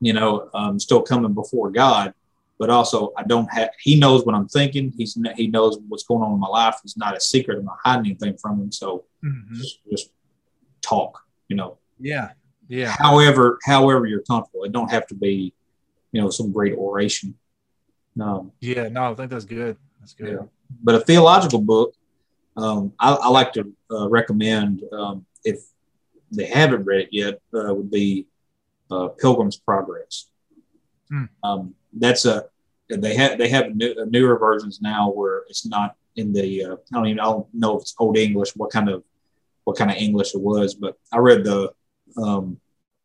[0.00, 2.12] you know, um, still coming before God
[2.58, 3.70] but also I don't have.
[3.80, 4.92] He knows what I'm thinking.
[4.96, 6.76] He's he knows what's going on in my life.
[6.84, 7.58] It's not a secret.
[7.58, 8.72] I'm not hiding anything from him.
[8.72, 9.54] So Mhm.
[9.54, 10.10] just, just
[10.82, 11.24] talk.
[11.48, 11.78] You know.
[11.98, 12.32] Yeah.
[12.68, 12.94] Yeah.
[12.98, 14.64] However, however you're comfortable.
[14.64, 15.54] It don't have to be,
[16.12, 17.34] you know, some great oration.
[18.14, 18.52] No.
[18.60, 18.88] Yeah.
[18.88, 19.76] No, I think that's good.
[20.00, 20.32] That's good.
[20.32, 20.46] Yeah.
[20.82, 21.94] but a theological book,
[22.56, 25.60] um, I, I like to uh, recommend um, if
[26.30, 28.26] they haven't read it yet, uh, would be
[28.90, 30.26] uh, Pilgrim's Progress.
[31.08, 31.24] Hmm.
[31.42, 32.46] Um, that's a
[32.90, 36.96] they have they have new, newer versions now where it's not in the uh, I
[36.96, 39.04] don't even I don't know if it's old English what kind of
[39.64, 41.72] what kind of English it was, but I read the
[42.16, 42.58] um,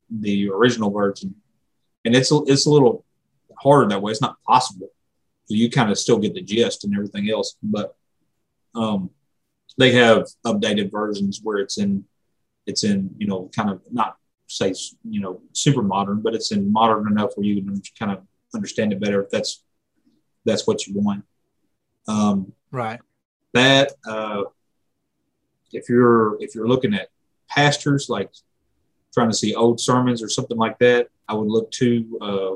[0.09, 1.35] the original version,
[2.05, 3.05] and it's it's a little
[3.57, 4.11] harder that way.
[4.11, 4.89] It's not possible
[5.53, 7.55] you kind of still get the gist and everything else.
[7.61, 7.95] But
[8.75, 9.09] um,
[9.77, 12.05] they have updated versions where it's in
[12.65, 16.71] it's in you know kind of not say you know super modern, but it's in
[16.71, 19.63] modern enough where you can kind of understand it better if that's
[20.45, 21.23] that's what you want.
[22.07, 22.99] Um, Right.
[23.53, 24.43] that uh,
[25.71, 27.09] if you're if you're looking at
[27.47, 28.31] pastors like
[29.13, 32.55] trying to see old sermons or something like that, I would look to uh,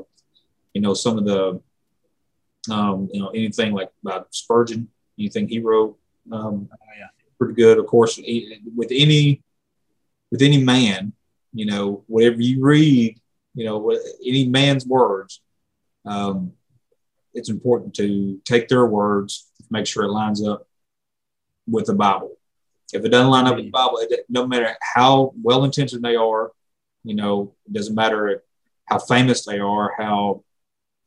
[0.74, 1.60] you know some of the
[2.70, 4.88] um, you know anything like about Spurgeon,
[5.18, 5.96] anything he wrote,
[6.32, 7.06] um, Oh, yeah.
[7.38, 7.78] pretty good.
[7.78, 9.42] Of course, with any
[10.32, 11.12] with any man,
[11.54, 13.18] you know whatever you read,
[13.54, 13.96] you know
[14.26, 15.40] any man's words.
[16.04, 16.52] Um,
[17.34, 20.66] it's important to take their words, make sure it lines up
[21.66, 22.32] with the Bible.
[22.92, 26.16] If it doesn't line up with the Bible, it, no matter how well intentioned they
[26.16, 26.52] are,
[27.04, 28.42] you know, it doesn't matter
[28.86, 30.42] how famous they are, how,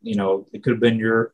[0.01, 1.33] you know, it could have been your,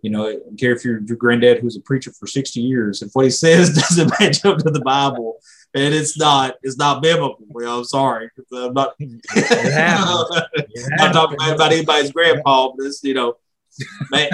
[0.00, 3.02] you know, I don't care if your your granddad who's a preacher for 60 years,
[3.02, 5.38] if what he says doesn't match up to the Bible,
[5.74, 7.44] and it's not, it's not biblical.
[7.48, 8.30] Well, I'm sorry.
[8.52, 10.42] I'm not, It happens.
[10.98, 13.36] I'm not talking about anybody's grandpa, but it's, you know,
[14.10, 14.30] man,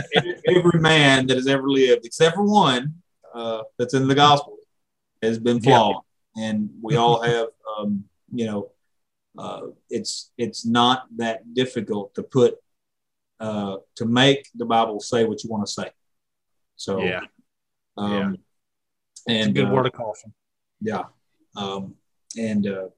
[0.47, 2.95] every, man that has ever lived, except for one
[3.35, 4.57] uh, that's in the gospel,
[5.23, 6.03] has been flawed.
[6.37, 8.71] And we all have, um, you know,
[9.37, 12.57] uh, it's it's not that difficult to put
[13.41, 15.91] uh, to make the Bible say what you want to say.
[16.77, 17.21] So, Yeah.
[17.97, 18.23] um, Yeah.
[18.23, 18.39] and
[19.29, 20.35] It's a good uh, word of caution.
[20.81, 21.05] yeah.
[21.57, 21.95] Um,
[22.37, 22.89] and uh,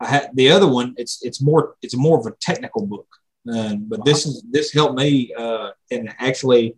[0.00, 0.94] I had the other one.
[0.96, 3.06] It's it's more it's more of a technical book,
[3.48, 5.32] um, but this is this helped me.
[5.36, 6.76] Uh, and actually,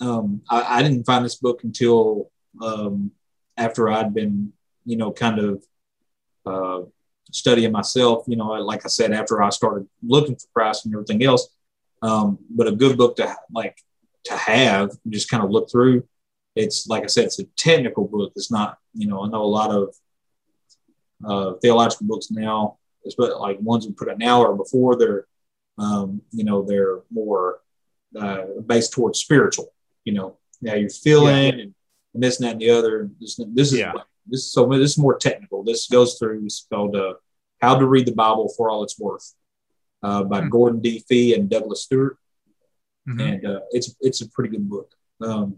[0.00, 2.30] um, I, I didn't find this book until
[2.62, 3.10] um,
[3.56, 4.52] after I'd been
[4.84, 5.64] you know kind of
[6.44, 6.80] uh,
[7.32, 8.24] studying myself.
[8.26, 11.48] You know, like I said, after I started looking for Christ and everything else.
[12.02, 13.82] Um, but a good book to like
[14.24, 16.06] to have, just kind of look through
[16.56, 18.32] it's like I said, it's a technical book.
[18.34, 19.94] It's not, you know, I know a lot of
[21.24, 22.78] uh, theological books now,
[23.16, 25.26] but like ones we put out now or before, they're,
[25.78, 27.60] um, you know, they're more
[28.18, 29.72] uh, based towards spiritual.
[30.04, 31.74] You know, now you're feeling and,
[32.14, 33.10] and this and that and the other.
[33.20, 33.92] This, this is Yeah.
[34.26, 35.62] this is so this is more technical.
[35.62, 36.44] This goes through.
[36.44, 37.14] It's called uh,
[37.60, 39.34] "How to Read the Bible for All It's Worth"
[40.02, 40.48] uh, by Hmm.
[40.48, 41.04] Gordon D.
[41.08, 42.18] Fee and Douglas Stuart
[43.08, 43.20] Mhm.
[43.34, 44.92] and uh, it's it's a pretty good book.
[45.20, 45.56] Um,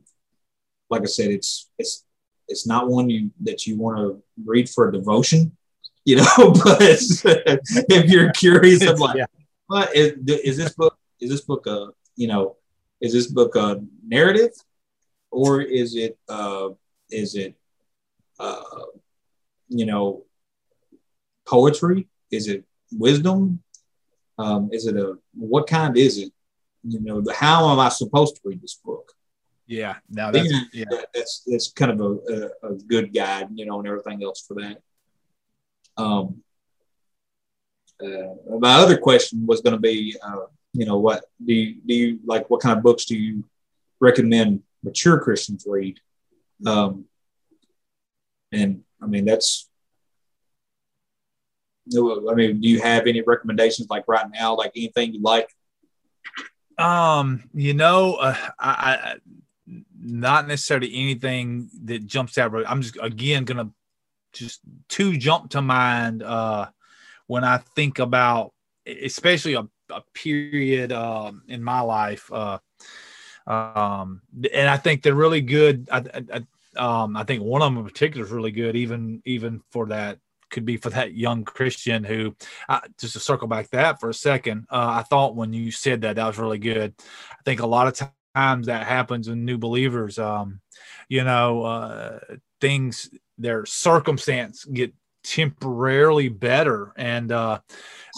[0.91, 2.05] like I said, it's it's
[2.49, 5.57] it's not one you that you want to read for a devotion,
[6.05, 6.25] you know.
[6.65, 9.27] but if you're curious, I'm like, Yeah.
[9.69, 10.99] What is, is this book?
[11.21, 12.57] Is this book a you know?
[13.01, 14.51] Is this book a narrative,
[15.31, 16.71] or is it uh,
[17.11, 17.55] is it
[18.41, 18.63] uh,
[19.69, 20.25] you know
[21.47, 22.09] poetry?
[22.31, 23.63] Is it wisdom?
[24.37, 26.33] Um, is it a what kind is it?
[26.85, 29.13] You know, the, how am I supposed to read this book?
[29.67, 29.97] Yeah.
[30.09, 30.85] Now that's Yeah, yeah.
[30.91, 34.41] that- that's that's kind of a, a, a good guide, you know, and everything else
[34.47, 34.79] for that.
[35.97, 36.43] Um,
[38.05, 41.95] uh, my other question was going to be, uh, you know, what do you do?
[41.95, 43.45] You like what kind of books do you
[44.01, 45.99] recommend mature Christians read.
[46.67, 47.07] Um,
[48.53, 49.69] and I mean, that's,
[51.97, 55.49] I mean, do you have any recommendations like right now, like anything you like?
[56.79, 59.17] Um, you know, uh, I, I,
[60.01, 62.55] not necessarily anything that jumps out.
[62.67, 63.71] I'm just again gonna
[64.33, 66.69] just two jump to mind uh,
[67.29, 68.53] when I think about,
[68.85, 72.31] especially a, a period um, in my life.
[72.33, 72.59] Uh,
[73.47, 74.21] um,
[74.53, 75.89] and I think they're really good.
[75.93, 76.03] I,
[76.33, 79.87] I, um, I think one of them in particular is really good, even even for
[79.87, 80.19] that
[80.51, 82.35] could be for that young Christian who,
[82.69, 86.01] uh, just to circle back that for a second, uh, I thought when you said
[86.03, 86.95] that that was really good.
[87.33, 90.19] I think a lot of times that happens in new believers.
[90.19, 90.61] Um,
[91.09, 92.19] you know, uh,
[92.61, 94.93] things their circumstance get
[95.29, 96.93] temporarily better.
[96.97, 97.61] And uh,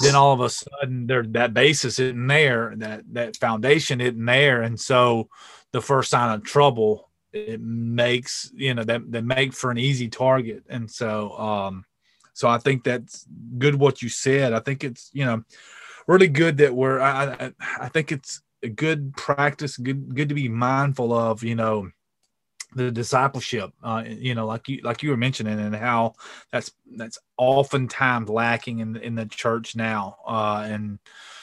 [0.03, 4.63] then all of a sudden there that basis isn't there that that foundation isn't there.
[4.63, 5.29] And so
[5.73, 10.09] the first sign of trouble it makes you know that that make for an easy
[10.09, 10.65] target.
[10.69, 11.85] And so um
[12.33, 13.27] so i think that's
[13.59, 14.53] good what you said.
[14.53, 15.45] I think it's you know
[16.07, 20.35] really good that we're i i, I think it's a good practice good good to
[20.35, 21.91] be mindful of you know
[22.75, 26.15] the discipleship uh, you know like you like you were mentioning and how
[26.53, 30.99] that's that's oftentimes lacking in in the church now uh, and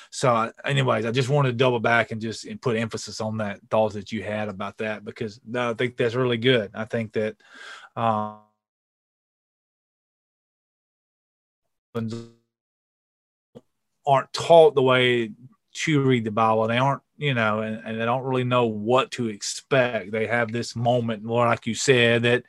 [0.09, 3.59] so anyways i just wanted to double back and just and put emphasis on that
[3.69, 6.71] thought that you had about that because i think that's really good.
[6.73, 7.35] I think that
[7.95, 8.37] um,
[14.05, 15.31] aren't taught the way
[15.77, 19.11] to read the bible they aren't you know, and, and they don't really know what
[19.11, 20.11] to expect.
[20.11, 22.43] They have this moment, more like you said, that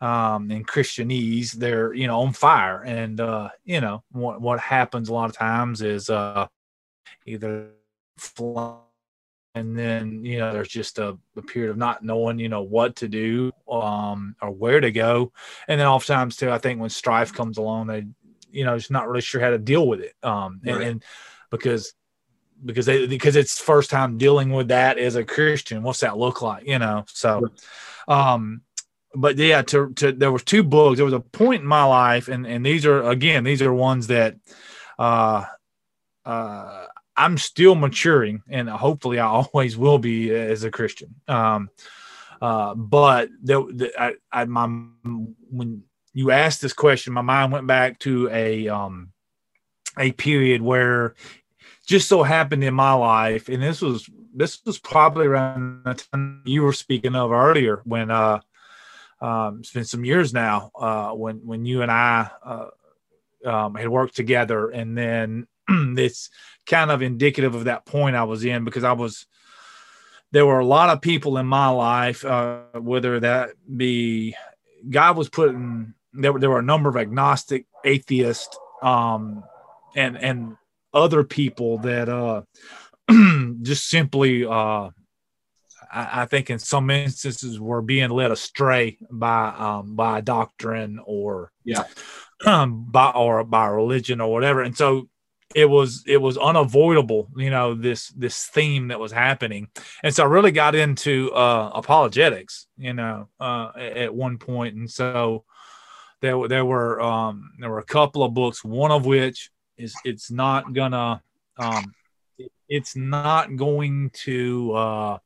[0.00, 2.82] um, in Christianese, they're, you know, on fire.
[2.82, 6.46] And, uh, you know, what, what happens a lot of times is uh,
[7.26, 7.70] either
[9.54, 12.96] and then, you know, there's just a, a, period of not knowing, you know, what
[12.96, 15.32] to do um, or where to go.
[15.68, 18.06] And then oftentimes, too, I think when strife comes along, they,
[18.50, 20.14] you know, just not really sure how to deal with it.
[20.22, 20.86] Um, and, right.
[20.88, 21.04] and
[21.50, 21.94] because
[22.64, 25.82] because they because it's first time dealing with that as a Christian.
[25.82, 26.66] What's that look like?
[26.66, 27.04] You know.
[27.08, 27.50] So,
[28.06, 28.62] um,
[29.14, 30.96] but yeah, to to there was two books.
[30.96, 34.08] There was a point in my life, and and these are again these are ones
[34.08, 34.36] that,
[34.98, 35.44] uh,
[36.24, 36.86] uh,
[37.16, 41.14] I'm still maturing, and hopefully I always will be as a Christian.
[41.26, 41.70] Um,
[42.40, 44.66] uh, but the, the I, I my
[45.50, 45.82] when
[46.12, 49.12] you asked this question, my mind went back to a um
[49.98, 51.14] a period where
[51.88, 56.42] just so happened in my life, and this was this was probably around the time
[56.44, 58.40] you were speaking of earlier when uh
[59.20, 62.66] um, it's been some years now uh, when when you and I uh,
[63.44, 66.30] um, had worked together, and then it's
[66.66, 69.26] kind of indicative of that point I was in because I was
[70.30, 74.36] there were a lot of people in my life, uh, whether that be
[74.88, 79.42] God was putting there were there were a number of agnostic, atheist, um,
[79.96, 80.56] and and
[80.92, 82.42] other people that uh,
[83.62, 84.90] just simply uh,
[85.90, 91.50] I, I, think in some instances were being led astray by um, by doctrine or
[91.64, 91.84] yeah.
[92.44, 94.62] um, by or by religion or whatever.
[94.62, 95.08] And so
[95.54, 99.68] it was it was unavoidable you know this this theme that was happening.
[100.02, 104.76] And so i really got into uh apologetics you know uh at one point.
[104.76, 105.44] And so
[106.20, 110.30] there there were um there were a couple of books one of which is it's
[110.30, 111.22] not gonna
[111.58, 111.94] um,
[112.68, 115.18] it's not going to uh,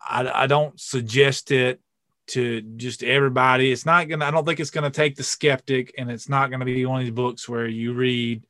[0.00, 1.80] I, I don't suggest it
[2.28, 3.72] to just everybody.
[3.72, 6.64] It's not gonna i don't think it's gonna take the skeptic and it's not gonna
[6.64, 8.44] be one of these books where you read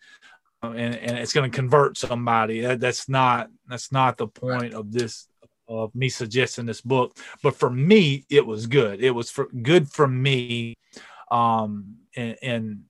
[0.62, 2.60] uh, and, and it's gonna convert somebody.
[2.60, 5.28] That, that's not that's not the point of this
[5.68, 7.16] of me suggesting this book.
[7.42, 9.02] But for me it was good.
[9.02, 10.74] It was for good for me
[11.30, 12.84] um and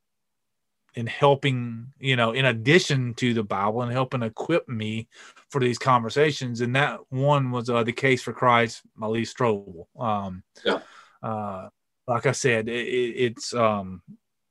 [0.95, 5.09] in helping, you know, in addition to the Bible and helping equip me
[5.49, 6.61] for these conversations.
[6.61, 9.87] And that one was uh, the case for Christ, my Lee Strobel.
[9.99, 10.81] Um, yeah.
[11.23, 11.69] Uh,
[12.07, 14.03] like I said, it, it's, um,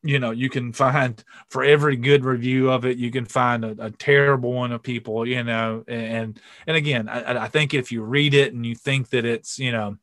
[0.04, 3.76] you know, you can find for every good review of it, you can find a,
[3.78, 8.02] a terrible one of people, you know, and, and again, I, I think if you
[8.02, 9.98] read it and you think that it's, you know,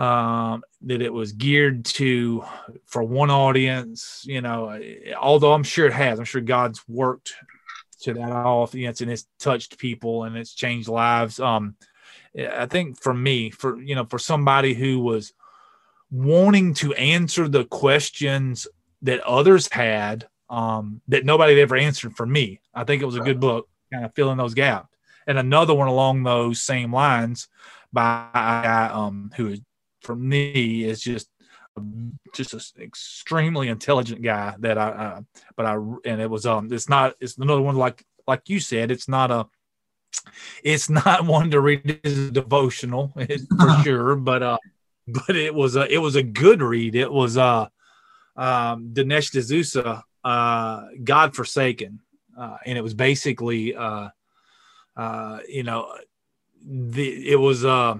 [0.00, 2.44] um, that it was geared to
[2.86, 4.24] for one audience.
[4.26, 4.80] You know,
[5.20, 7.34] although I'm sure it has, I'm sure God's worked
[8.02, 11.40] to that audience and it's touched people and it's changed lives.
[11.40, 11.74] Um,
[12.38, 15.32] I think for me, for you know, for somebody who was
[16.10, 18.66] wanting to answer the questions
[19.02, 23.16] that others had um, that nobody had ever answered for me, I think it was
[23.16, 24.88] a good book, kind of filling those gaps.
[25.26, 27.48] And another one along those same lines
[27.92, 29.56] by a guy um, who,
[30.08, 31.28] for me, is just
[32.32, 35.20] just an extremely intelligent guy that I, uh,
[35.54, 35.74] but I,
[36.06, 39.30] and it was, um, it's not, it's another one like, like you said, it's not
[39.30, 39.46] a,
[40.64, 43.12] it's not one to read as a devotional
[43.60, 44.58] for sure, but, uh,
[45.06, 46.94] but it was a, it was a good read.
[46.94, 47.66] It was, uh,
[48.34, 52.00] um, Dinesh D'Souza, uh, God Forsaken.
[52.36, 54.08] Uh, and it was basically, uh,
[54.96, 55.94] uh, you know,
[56.64, 57.98] the, it was, uh,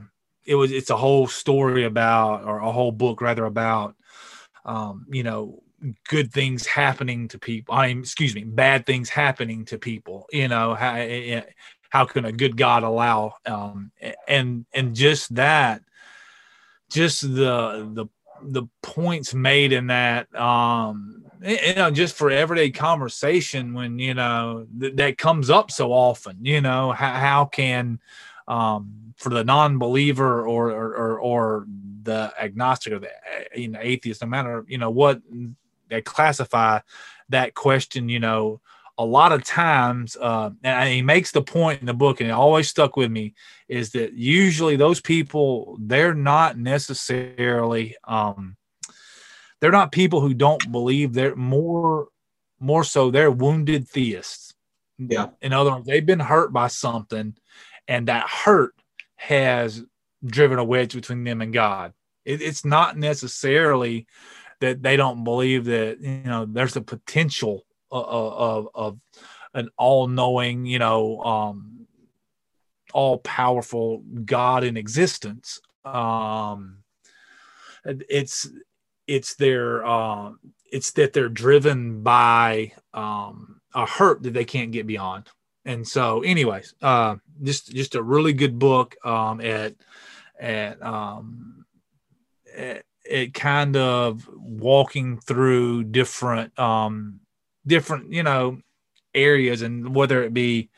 [0.49, 3.95] it was it's a whole story about or a whole book rather about
[4.65, 5.63] um, you know
[6.09, 10.49] good things happening to people i mean excuse me bad things happening to people you
[10.49, 11.43] know how, eh, eh,
[11.91, 13.93] how can a good god allow um,
[14.27, 15.83] and and just that
[16.91, 18.07] just the the
[18.43, 24.67] the points made in that um you know just for everyday conversation when you know
[24.81, 28.01] th- that comes up so often you know how, how can
[28.49, 31.67] um, for the non-believer or, or, or, or
[32.03, 33.11] the agnostic or the
[33.55, 35.21] you know, atheist, no matter you know what
[35.89, 36.81] they classify
[37.29, 38.61] that question, you know,
[38.97, 42.33] a lot of times, uh, and he makes the point in the book, and it
[42.33, 43.35] always stuck with me,
[43.69, 48.57] is that usually those people they're not necessarily um,
[49.61, 51.13] they're not people who don't believe.
[51.13, 52.09] They're more
[52.59, 54.55] more so they're wounded theists.
[54.99, 55.29] Yeah.
[55.41, 57.37] In other words, they've been hurt by something,
[57.89, 58.75] and that hurt
[59.17, 59.83] has
[60.25, 61.95] driven a wedge between them and God.
[62.25, 64.07] It, it's not necessarily
[64.61, 68.99] that they don't believe that you know there's a potential of, of, of
[69.55, 71.87] an all-knowing, you know, um,
[72.93, 75.61] all-powerful God in existence.
[75.85, 76.79] Um,
[77.85, 78.49] it's
[79.07, 80.33] it's their uh,
[80.71, 85.31] it's that they're driven by um, a hurt that they can't get beyond
[85.69, 89.75] and so anyways uh just just a really good book um at
[90.41, 91.65] at um
[92.57, 97.21] at, at kind of walking through different um
[97.67, 98.59] different you know
[99.15, 100.71] areas and whether it be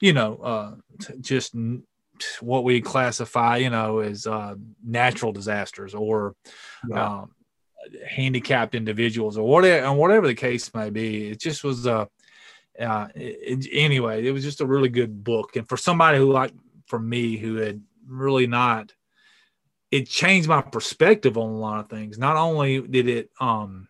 [0.00, 0.74] you know uh
[1.20, 1.54] just
[2.40, 6.34] what we classify you know as uh natural disasters or
[6.88, 7.18] yeah.
[7.20, 7.30] um
[8.06, 12.08] handicapped individuals or whatever and whatever the case may be it just was a
[12.80, 15.56] uh, it, anyway, it was just a really good book.
[15.56, 16.52] And for somebody who, like,
[16.86, 18.92] for me, who had really not,
[19.90, 22.18] it changed my perspective on a lot of things.
[22.18, 23.88] Not only did it, um,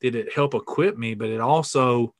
[0.00, 2.14] did it help equip me, but it also,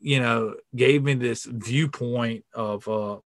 [0.00, 3.18] you know, gave me this viewpoint of, uh,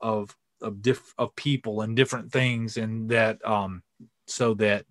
[0.00, 3.82] of, of diff of people and different things, and that, um,
[4.26, 4.86] so that,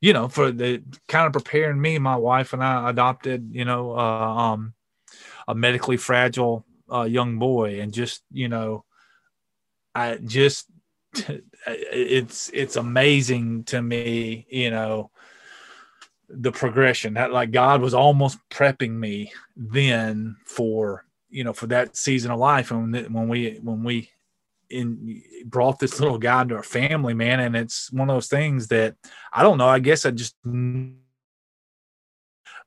[0.00, 3.92] you know, for the kind of preparing me, my wife and I adopted, you know,
[3.92, 4.74] uh, um,
[5.48, 8.84] a medically fragile uh, young boy, and just you know,
[9.94, 10.66] I just
[11.66, 15.10] it's it's amazing to me, you know,
[16.28, 21.96] the progression that like God was almost prepping me then for you know for that
[21.96, 24.10] season of life and when, we when we
[24.70, 27.40] in brought this little guy into our family man.
[27.40, 28.96] And it's one of those things that
[29.32, 29.68] i don't know.
[29.68, 30.36] I guess i just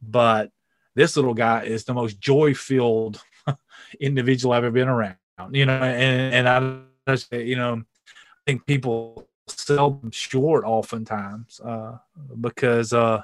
[0.01, 0.49] but
[0.95, 3.21] this little guy is the most joy filled
[3.99, 5.15] individual I've ever been around.
[5.51, 11.97] You know, and and I you know, I think people sell them short oftentimes uh,
[12.39, 13.23] because uh,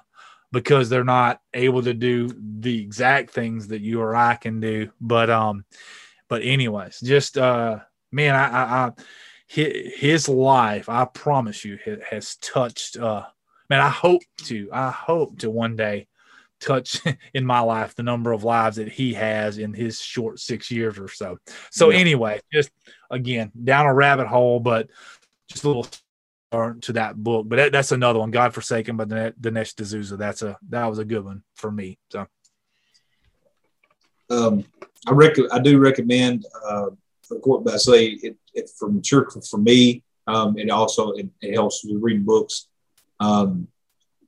[0.51, 4.91] because they're not able to do the exact things that you or I can do.
[4.99, 5.65] But um,
[6.27, 7.79] but anyways, just uh,
[8.11, 8.91] man, I, I, I
[9.47, 12.97] his life, I promise you, has touched.
[12.97, 13.25] Uh,
[13.69, 16.07] man, I hope to, I hope to one day
[16.59, 17.01] touch
[17.33, 20.97] in my life the number of lives that he has in his short six years
[20.97, 21.37] or so.
[21.71, 21.97] So yeah.
[21.97, 22.71] anyway, just
[23.09, 24.89] again down a rabbit hole, but
[25.49, 25.87] just a little
[26.51, 27.47] to that book.
[27.47, 30.17] But that, that's another one, God Forsaken by Dinesh D'Souza.
[30.17, 31.97] That's a that was a good one for me.
[32.11, 32.27] So.
[34.29, 34.65] Um,
[35.07, 36.89] I rec- I do recommend, uh,
[37.31, 40.03] of course, I say it, it for mature for me.
[40.25, 42.67] Um, it also it, it helps with reading books
[43.19, 43.67] um,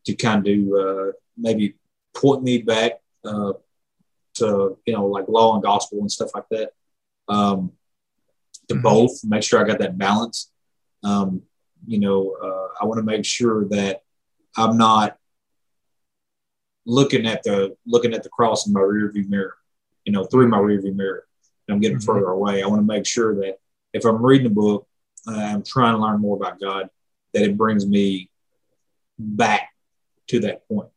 [0.06, 1.76] to kind of uh, maybe
[2.20, 2.94] point me back
[3.24, 3.54] uh,
[4.36, 6.72] to you know like law and gospel and stuff like that.
[7.28, 7.74] Um,
[8.68, 8.84] to mm-hmm.
[8.84, 10.52] both, make sure I got that balance.
[11.04, 11.44] Um,
[11.88, 14.04] you know, uh, I want to make sure that
[14.58, 15.18] I'm not
[16.86, 19.56] looking at the looking at the cross in my rearview mirror.
[20.06, 21.26] You know, through my rearview mirror,
[21.68, 22.06] and I'm getting mm-hmm.
[22.06, 22.64] further away.
[22.64, 23.58] I want to make sure that
[23.94, 24.88] if I'm reading a book,
[25.28, 26.90] I'm trying to learn more about God,
[27.34, 28.30] that it brings me
[29.18, 29.70] back
[30.28, 30.90] to that point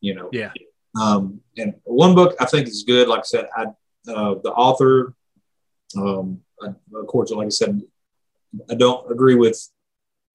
[0.00, 0.28] you know.
[0.32, 0.52] Yeah.
[1.00, 3.08] Um, and one book I think is good.
[3.08, 3.62] Like I said, I,
[4.10, 5.14] uh, the author,
[5.96, 7.82] um, I, of course, like I said,
[8.70, 9.60] I don't agree with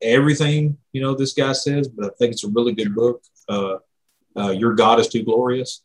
[0.01, 3.23] everything you know this guy says, but I think it's a really good book.
[3.49, 3.77] Uh,
[4.37, 5.81] uh, Your God is Too Glorious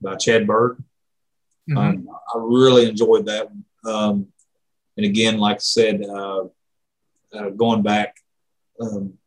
[0.00, 0.82] by Chad Bird.
[1.68, 1.76] Mhm.
[1.76, 3.64] Um, I really enjoyed that one.
[3.84, 4.32] Um,
[4.96, 6.44] and again, like I said, uh,
[7.32, 8.16] uh, going back,
[8.80, 9.18] um,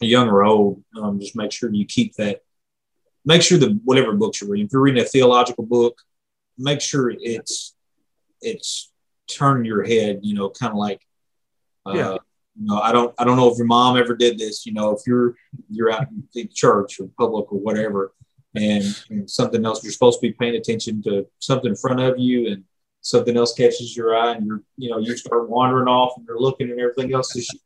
[0.00, 2.42] young or old, um, just make sure you keep that.
[3.24, 5.98] Make sure that whatever books you're reading, if you're reading a theological book,
[6.58, 7.74] make sure it's
[8.40, 8.90] it's
[9.28, 10.20] turn your head.
[10.22, 11.00] You know, kind of like,
[11.86, 12.12] uh, Yeah.
[12.58, 14.64] you know, I don't I don't know if your mom ever did this.
[14.66, 15.34] You know, if you're
[15.68, 18.12] you're out in the church or public or whatever,
[18.54, 22.18] and, and something else you're supposed to be paying attention to something in front of
[22.18, 22.64] you and
[23.02, 26.40] something else catches your eye and you're you know you start wandering off and you're
[26.40, 27.56] looking and everything else just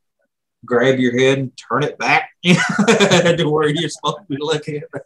[0.63, 2.29] grab your head and turn it back
[3.37, 5.05] to where you're supposed to be looking at.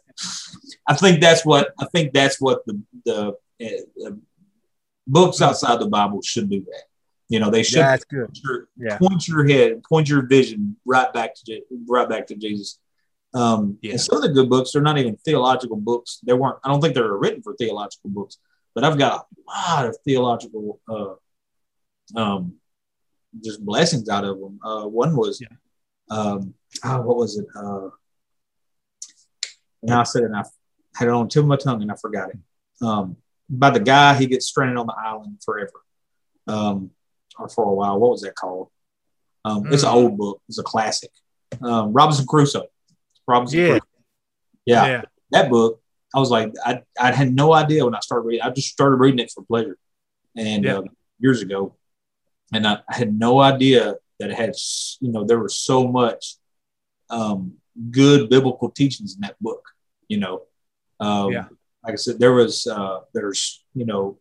[0.86, 3.36] i think that's what i think that's what the the
[4.06, 4.10] uh,
[5.06, 6.82] books outside the bible should do that
[7.28, 8.26] you know they should That's good.
[8.26, 8.98] point your, Yeah.
[8.98, 12.78] point your head, point your vision right back to right back to Jesus.
[13.32, 13.92] Um, Yeah.
[13.92, 16.18] And some of the good books, they're not even theological books.
[16.26, 16.58] They weren't.
[16.64, 18.38] I don't think they were written for theological books.
[18.74, 21.14] But I've got a lot of theological, uh,
[22.20, 22.54] um,
[23.44, 24.58] just blessings out of them.
[24.64, 25.56] Uh, one was, Yeah.
[26.10, 27.46] um, oh, what was it?
[27.56, 27.88] Uh,
[29.82, 30.42] and I said it, and I
[30.94, 32.38] had it on the tip of my tongue, and I forgot it.
[32.84, 33.16] Um,
[33.48, 35.72] by the guy, he gets stranded on the island forever.
[36.46, 36.90] Um,
[37.38, 37.98] or for a while.
[37.98, 38.68] What was that called?
[39.44, 39.94] Um, It's an Mm.
[39.94, 40.42] old book.
[40.48, 41.10] It's a classic.
[41.62, 42.66] Um, Robinson Crusoe.
[43.26, 43.66] Robinson Yeah.
[43.68, 43.86] Crusoe.
[44.66, 45.80] Yeah, that book.
[46.14, 48.42] I was like, I, I had no idea when I started reading.
[48.42, 49.78] I just started reading it for pleasure,
[50.36, 50.78] and Yeah.
[50.78, 51.76] um, years ago,
[52.52, 54.54] and I, I had no idea that it had.
[55.00, 56.36] You know, there was so much
[57.10, 57.54] um,
[57.90, 59.62] good biblical teachings in that book.
[60.08, 60.42] You know,
[60.98, 61.44] um, Yeah.
[61.84, 64.18] like I said, there was uh, there's you know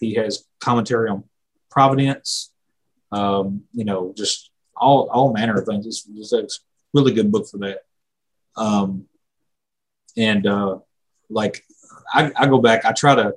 [0.00, 1.24] he has commentary on
[1.70, 2.52] providence,
[3.12, 5.86] um, you know, just all all manner of things.
[5.86, 6.42] It's, it's a
[6.94, 7.80] really good book for that.
[8.56, 9.04] Um,
[10.16, 10.78] and uh,
[11.30, 11.64] like
[12.12, 13.34] I, I go back, I try to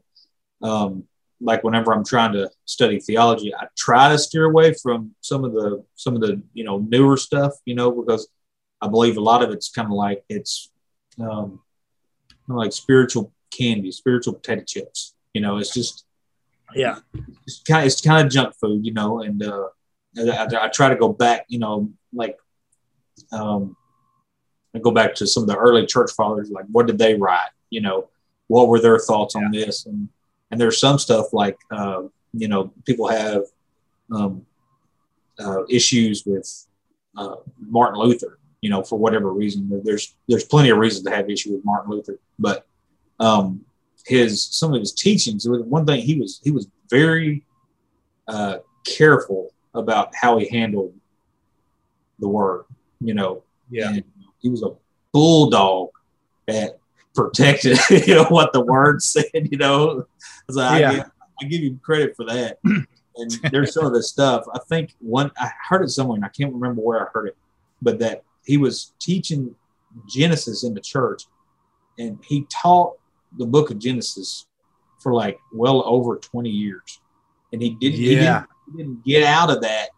[0.62, 1.04] um,
[1.40, 5.54] like whenever I'm trying to study theology, I try to steer away from some of
[5.54, 8.28] the some of the you know newer stuff, you know, because
[8.82, 10.72] I believe a lot of it's kind of like it's
[11.20, 11.62] um,
[12.48, 15.14] like spiritual candy, spiritual potato chips.
[15.34, 16.06] You know, it's just
[16.76, 17.00] Yeah.
[17.46, 19.68] it's kind of it's kind of junk food, you know, and uh,
[20.18, 22.38] I, I try to go back, you know, like
[23.32, 23.76] um,
[24.76, 27.50] I go back to some of the early church fathers, like what did they write,
[27.70, 28.10] you know,
[28.48, 30.10] what were their thoughts on this, and
[30.50, 32.04] and there's some stuff like uh,
[32.34, 33.44] you know people have
[34.12, 34.46] um,
[35.40, 36.68] uh, issues with
[37.18, 39.82] uh, Martin Luther, you know, for whatever reason.
[39.84, 42.66] There's there's plenty of reasons to have issue with Martin Luther, but
[43.20, 43.62] um,
[44.06, 45.48] his some of his teachings.
[45.48, 47.44] One thing he was he was very
[48.28, 50.94] uh, careful about how he handled
[52.20, 52.66] the word.
[53.00, 53.90] You know, Yeah.
[53.94, 54.04] and
[54.40, 54.72] he was a
[55.12, 55.90] bulldog
[56.48, 56.78] that
[57.16, 59.26] protected you know what the word said.
[59.34, 60.06] You know,
[60.50, 60.94] so I, Yeah.
[60.96, 62.60] give, I give him credit for that.
[62.64, 64.46] and there's some of the stuff.
[64.54, 67.38] I think one I heard it somewhere, and I can't remember where I heard it,
[67.82, 69.56] but that he was teaching
[70.08, 71.24] Genesis in the church,
[72.00, 72.98] and he taught
[73.38, 74.48] the book of Genesis
[75.00, 77.02] for like well over 20 years,
[77.52, 78.00] and he didn't.
[78.00, 79.90] He didn't, he didn't get out of that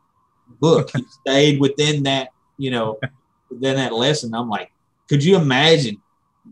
[0.60, 0.90] book.
[0.96, 3.00] He stayed within that, you know,
[3.50, 4.34] within that lesson.
[4.34, 4.72] I'm like,
[5.08, 6.02] could you imagine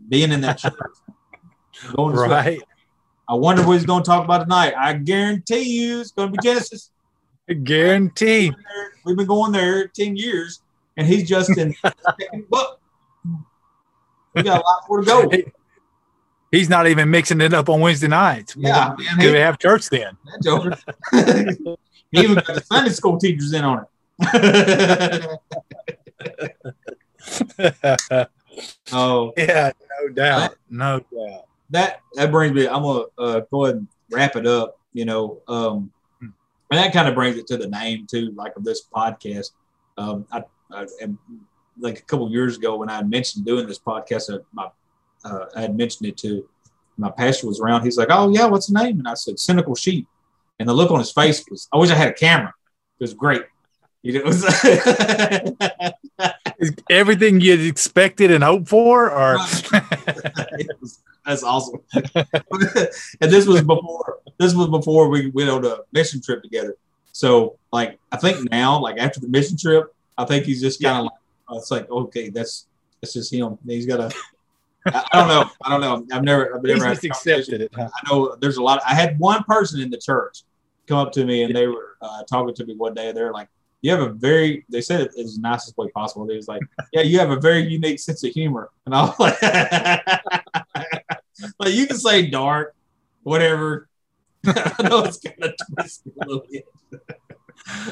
[0.08, 0.74] being in that church?
[1.94, 2.28] Going school?
[2.28, 2.60] Right.
[3.28, 4.74] I wonder what he's going to talk about tonight.
[4.76, 6.90] I guarantee you it's going to be Genesis.
[7.64, 8.52] Guarantee.
[9.04, 10.60] We've been going there 10 years,
[10.96, 12.80] and he's just in second book.
[14.34, 15.30] We got a lot more to go.
[16.50, 18.54] He's not even mixing it up on Wednesday nights.
[18.56, 20.16] Yeah, man, Do he- we have church then?
[20.26, 20.76] That joker.
[22.10, 23.88] he even got the Sunday school teachers in on it.
[28.92, 30.56] oh, yeah, no doubt.
[30.68, 31.44] No doubt.
[31.70, 32.68] that that brings me.
[32.68, 34.78] I'm gonna uh, go ahead and wrap it up.
[34.92, 35.90] You know, um,
[36.20, 36.32] and
[36.70, 39.52] that kind of brings it to the name too, like of this podcast.
[39.96, 40.44] Um, I,
[40.74, 41.18] I and
[41.78, 44.68] like a couple years ago when I had mentioned doing this podcast, uh, my
[45.24, 46.48] uh, I had mentioned it to
[46.96, 47.84] my pastor was around.
[47.84, 50.06] He's like, "Oh yeah, what's the name?" And I said, "Cynical Sheep."
[50.58, 52.52] And the look on his face was, "I wish I had a camera."
[52.98, 53.42] It was great.
[54.02, 54.44] It was.
[56.90, 59.34] Everything you'd expected and hoped for, or
[60.80, 61.80] was- that's awesome.
[61.94, 62.06] and
[63.20, 66.76] this was before this was before we went on a mission trip together.
[67.12, 70.98] So like I think now, like after the mission trip, I think he's just kind
[70.98, 71.12] of like
[71.50, 72.66] uh, it's like okay, that's
[73.00, 73.58] that's just him.
[73.66, 74.14] He's got a.
[74.86, 75.50] I I don't know.
[75.64, 76.16] I don't know.
[76.16, 76.56] I've never.
[76.56, 77.70] I've never had just accepted it?
[77.74, 77.88] huh?
[77.94, 78.80] I know there's a lot.
[78.86, 80.42] I had one person in the church
[80.88, 83.12] come up to me and they were uh, talking to me one day.
[83.12, 83.48] They're like,
[83.80, 86.26] you have a very they said it the nicest way possible.
[86.26, 86.62] They was like,
[86.92, 88.70] yeah, you have a very unique sense of humor.
[88.86, 89.42] And I was like,
[91.58, 92.74] like you can say dark,
[93.22, 93.88] whatever.
[94.46, 96.66] I know it's kind of twisted a little bit.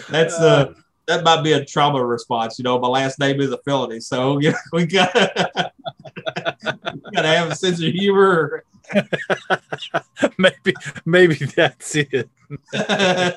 [0.08, 0.74] That's uh
[1.10, 2.58] that might be a trauma response.
[2.58, 5.72] You know, my last name is a felony, so yeah, we got gotta
[7.28, 8.64] have a sense of humor.
[10.38, 10.74] maybe,
[11.04, 12.12] maybe that's it.
[12.74, 13.32] uh,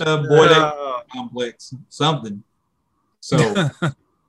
[0.00, 2.42] boy, that complex something.
[3.20, 3.70] So,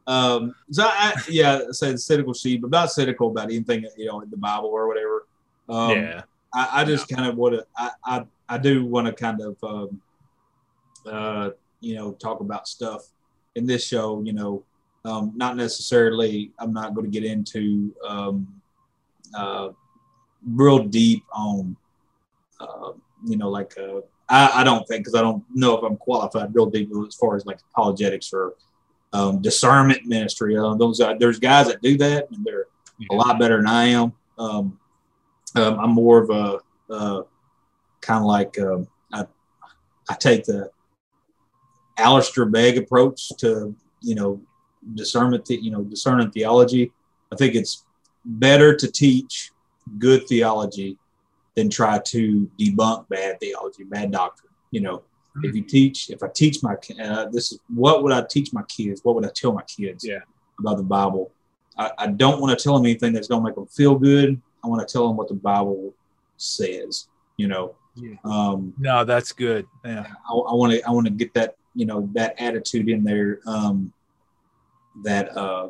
[0.08, 4.22] um, so I yeah, I said cynical sheep, but not cynical about anything you know
[4.22, 5.28] in the Bible or whatever.
[5.68, 6.22] Um, yeah,
[6.54, 7.66] I, I just kind of want to.
[7.78, 9.56] I, I I do want to kind of.
[9.64, 10.02] Um,
[11.06, 13.08] uh, you know, talk about stuff
[13.56, 14.64] in this show, you know,
[15.06, 18.62] um, not necessarily, I'm not going to get into um,
[19.34, 19.70] uh,
[20.46, 21.76] real deep on,
[22.60, 22.92] uh,
[23.26, 26.54] you know, like, uh, I, I don't think, because I don't know if I'm qualified
[26.54, 28.54] real deep as far as like apologetics or
[29.14, 30.58] um, discernment ministry.
[30.58, 32.68] Uh, those uh, There's guys that do that, and they're
[33.00, 33.08] yeah.
[33.12, 34.14] a lot better than I am.
[34.38, 34.80] Um,
[35.56, 36.60] um, I'm more of a
[36.94, 37.24] uh,
[38.02, 39.26] kind of like, um, I,
[40.10, 40.70] I take the
[42.00, 44.42] Alistair Begg approach to you know
[44.96, 46.92] discernment, you know discerning theology.
[47.32, 47.86] I think it's
[48.26, 49.52] better to teach
[49.98, 50.98] good theology
[51.56, 54.52] than try to debunk bad theology, bad doctrine.
[54.72, 55.46] You know, mm-hmm.
[55.46, 58.64] if you teach, if I teach my uh, this is what would I teach my
[58.64, 59.02] kids?
[59.04, 60.20] What would I tell my kids yeah.
[60.60, 61.32] about the Bible?
[61.78, 64.40] I, I don't want to tell them anything that's going to make them feel good.
[64.64, 65.94] I want to tell them what the Bible
[66.38, 67.08] says.
[67.38, 67.76] You know.
[67.96, 68.16] Yeah.
[68.24, 69.66] Um, no, that's good.
[69.84, 70.06] Yeah.
[70.30, 73.94] I want to I want to get that you know that attitude in there um,
[75.04, 75.70] that uh,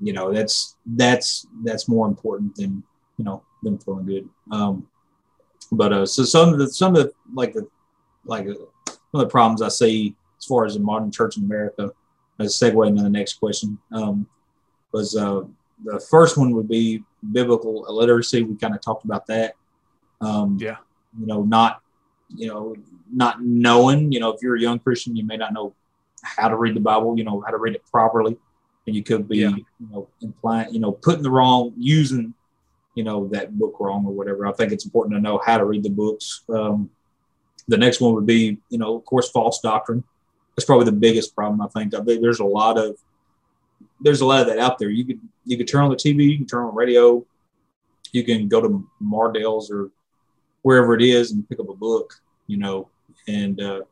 [0.00, 2.82] you know that's that's that's more important than
[3.16, 4.28] you know than feeling good.
[4.50, 4.86] Um,
[5.72, 7.68] but uh, so some of the some of the like the
[8.24, 8.54] like uh,
[9.10, 11.92] one of the problems I see as far as the modern church in America,
[12.38, 14.26] as a segue into the next question, um,
[14.92, 15.42] was uh,
[15.84, 18.42] the first one would be biblical illiteracy.
[18.42, 19.54] We kind of talked about that.
[20.20, 20.76] Um, yeah.
[21.18, 21.82] You know, not
[22.34, 22.74] you know
[23.12, 25.74] not knowing, you know, if you're a young Christian, you may not know
[26.22, 28.36] how to read the Bible, you know, how to read it properly.
[28.86, 29.48] And you could be, yeah.
[29.50, 32.34] you know, implying, you know, putting the wrong, using,
[32.94, 34.46] you know, that book wrong or whatever.
[34.46, 36.42] I think it's important to know how to read the books.
[36.48, 36.90] Um,
[37.68, 40.02] the next one would be, you know, of course, false doctrine.
[40.56, 41.60] That's probably the biggest problem.
[41.60, 41.94] I think.
[41.94, 42.96] I think there's a lot of
[44.00, 44.90] there's a lot of that out there.
[44.90, 47.24] You could you could turn on the TV, you can turn on radio,
[48.12, 49.90] you can go to Mardel's or
[50.62, 52.14] wherever it is and pick up a book,
[52.46, 52.88] you know,
[53.28, 53.82] and uh,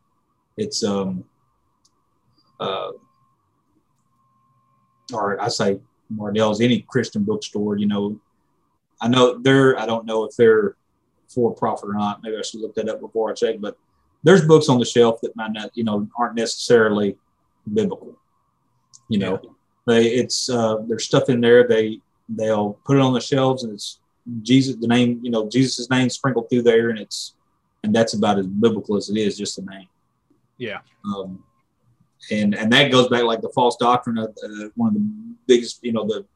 [0.56, 1.24] it's um,
[2.60, 2.90] uh,
[5.12, 5.78] or I say
[6.10, 7.76] Mardel's any Christian bookstore.
[7.76, 8.20] You know,
[9.00, 9.78] I know they're.
[9.78, 10.76] I don't know if they're
[11.28, 12.22] for profit or not.
[12.22, 13.56] Maybe I should look that up before I check.
[13.60, 13.76] But
[14.22, 17.16] there's books on the shelf that might not, you know, aren't necessarily
[17.72, 18.16] biblical.
[19.08, 19.50] You know, yeah.
[19.86, 21.66] they it's uh, there's stuff in there.
[21.66, 24.00] They they'll put it on the shelves and it's
[24.42, 27.34] Jesus, the name, you know, Jesus' name sprinkled through there, and it's
[27.82, 29.88] and that's about as biblical as it is, just a name.
[30.58, 30.78] Yeah.
[31.04, 31.42] Um,
[32.30, 35.82] and and that goes back like the false doctrine of uh, one of the biggest,
[35.82, 36.26] you know, the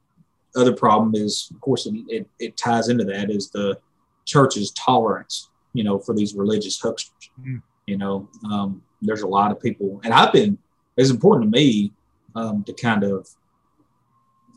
[0.56, 3.78] other problem is, of course, it, it, it ties into that is the
[4.24, 7.30] church's tolerance, you know, for these religious hucksters.
[7.40, 7.62] Mm.
[7.86, 10.58] You know, um, there's a lot of people, and I've been.
[10.96, 11.90] It's important to me
[12.36, 13.26] um, to kind of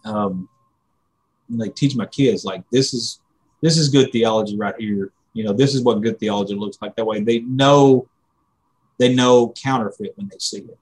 [0.04, 0.50] um,
[1.50, 3.22] like teach my kids like this is
[3.62, 6.96] this is good theology right here you know, this is what good theology looks like.
[6.96, 8.08] That way they know
[8.98, 10.80] they know counterfeit when they see it.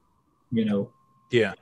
[0.52, 0.90] You know.
[1.30, 1.54] Yeah.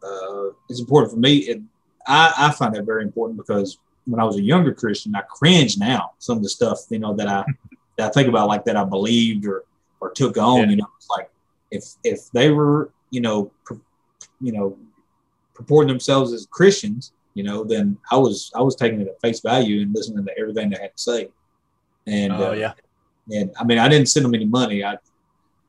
[0.00, 1.38] Uh, it's important for me.
[1.38, 1.60] It,
[2.06, 5.76] I, I find that very important because when I was a younger Christian, I cringe
[5.76, 7.44] now some of the stuff you know that I
[7.98, 9.64] that I think about like that I believed or
[10.00, 10.60] or took on.
[10.60, 10.66] Yeah.
[10.66, 11.30] You know, it's like
[11.72, 13.50] if if they were you know
[14.40, 14.78] you know
[15.52, 19.40] purporting themselves as Christians, you know, then I was I was taking it at face
[19.40, 21.28] value and listening to everything they had to say.
[22.06, 22.72] And oh uh, yeah,
[23.30, 24.82] and I mean I didn't send them any money.
[24.84, 24.96] I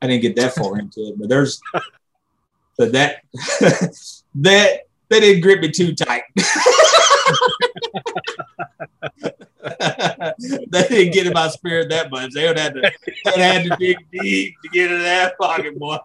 [0.02, 1.62] I didn't get that far into it, but there's
[2.78, 3.24] but that
[4.36, 6.24] that they didn't grip me too tight.
[10.70, 12.32] they didn't get in my spirit that much.
[12.34, 15.78] They would have to they would have to dig deep to get in that pocket,
[15.78, 15.98] boy.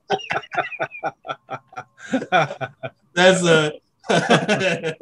[3.14, 3.72] That's a
[4.10, 4.93] uh,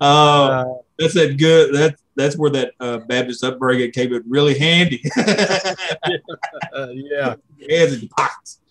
[0.98, 1.74] that's that good.
[1.74, 5.02] That that's where that uh, Baptist upbringing came in really handy.
[5.16, 7.34] uh, yeah,
[7.68, 8.58] hands in pockets.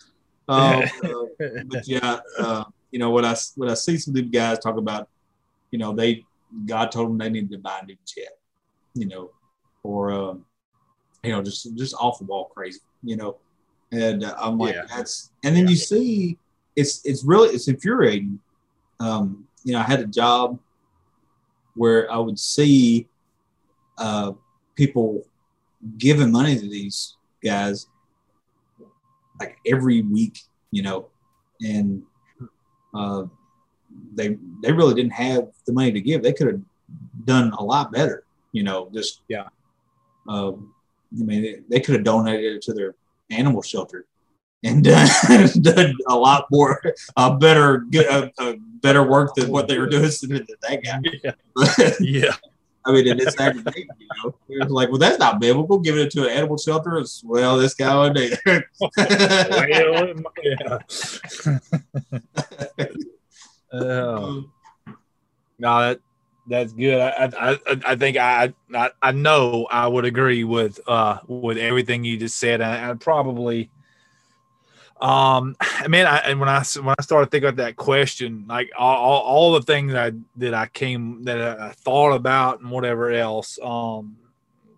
[0.49, 4.31] Um, uh, but yeah, uh, you know what I what I see some of these
[4.31, 5.07] guys talk about.
[5.69, 6.25] You know, they
[6.65, 8.37] God told them they needed to buy new jet.
[8.93, 9.31] You know,
[9.83, 10.45] or um,
[11.23, 12.81] you know, just just off the wall crazy.
[13.01, 13.37] You know,
[13.93, 14.85] and uh, I'm like, Yeah.
[14.93, 15.31] that's.
[15.45, 16.37] And then you see,
[16.75, 18.39] it's it's really it's infuriating.
[19.01, 20.59] Um, you know, I had a job
[21.75, 23.07] where I would see
[23.97, 24.33] uh,
[24.75, 25.25] people
[25.97, 27.87] giving money to these guys
[29.39, 31.07] like every week, you know,
[31.61, 32.03] and
[32.93, 33.23] uh,
[34.13, 36.21] they they really didn't have the money to give.
[36.21, 36.61] They could have
[37.25, 38.89] done a lot better, you know.
[38.93, 39.47] Just Yeah.
[40.27, 40.73] Um,
[41.19, 42.95] I mean, they, they could have donated it to their
[43.31, 44.05] animal shelter
[44.63, 45.09] and done,
[45.61, 46.81] done a lot more,
[47.17, 48.05] a better, good,
[48.39, 50.99] a, better work than what they were doing to that guy.
[51.23, 51.31] Yeah.
[51.55, 52.35] But, Yeah.
[52.83, 54.35] I mean, and it's aggravating, you know.
[54.49, 55.77] It was like, well, that's not biblical.
[55.77, 58.31] Giving it to an animal shelter is well, this guy would do.
[58.47, 58.61] well,
[60.43, 60.79] yeah.
[63.71, 64.45] Oh.
[65.59, 65.99] No, that
[66.47, 66.99] that's good.
[66.99, 71.59] I I, I, I think I, I I know I would agree with uh with
[71.59, 72.61] everything you just said.
[72.61, 73.69] I, I probably
[75.01, 78.69] um I mean I and when I when I started thinking about that question, like
[78.77, 83.11] all, all, all the things I that I came that I thought about and whatever
[83.11, 84.17] else, um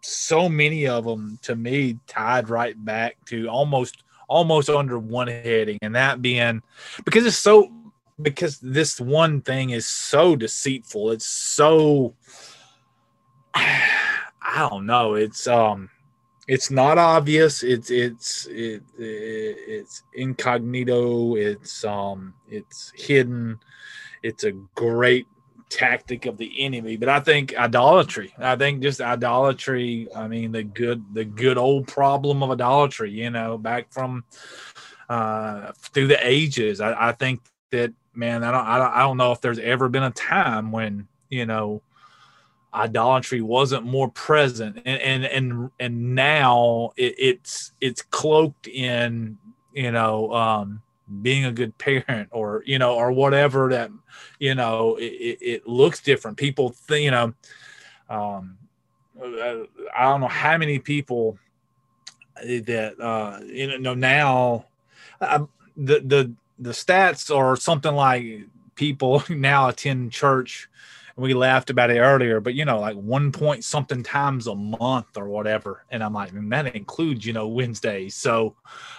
[0.02, 5.78] so many of them to me tied right back to almost almost under one heading
[5.82, 6.62] and that being
[7.06, 7.72] because it's so
[8.22, 11.12] because this one thing is so deceitful.
[11.12, 12.14] It's so
[13.56, 15.16] i don't know.
[15.16, 15.90] It's um
[16.48, 17.64] it's not obvious.
[17.64, 21.36] It's it's it, it it's incognito.
[21.36, 23.60] It's um it's hidden.
[24.22, 25.28] It's a great
[25.70, 26.98] tactic of the enemy.
[26.98, 28.34] But i think idolatry.
[28.38, 33.32] I think just idolatry i mean the good the good old problem of idolatry you
[33.32, 34.24] know back from
[35.10, 36.80] uh through the ages.
[36.80, 37.42] I, I think
[37.72, 40.72] that man I don't, I don't i don't know if there's ever been a time
[40.72, 41.82] when you know
[42.74, 44.82] idolatry wasn't more present.
[44.86, 49.38] And and and, and now it, it's it's cloaked in
[49.74, 50.82] you know um
[51.22, 53.92] being a good parent or you know or whatever that
[54.40, 56.38] you know it, it, looks different.
[56.38, 57.34] People think you know
[58.10, 58.58] um
[59.22, 61.38] i don't know how many people
[62.44, 64.66] that uh you know now
[65.22, 65.46] uh,
[65.78, 68.26] the the the stats are something like
[68.76, 70.70] people now attend church
[71.16, 75.16] we laughed about it earlier, but you know, like one point something times a month
[75.16, 75.86] or whatever.
[75.92, 78.16] And I'm like, and that includes, you know, Wednesdays.
[78.16, 78.56] So,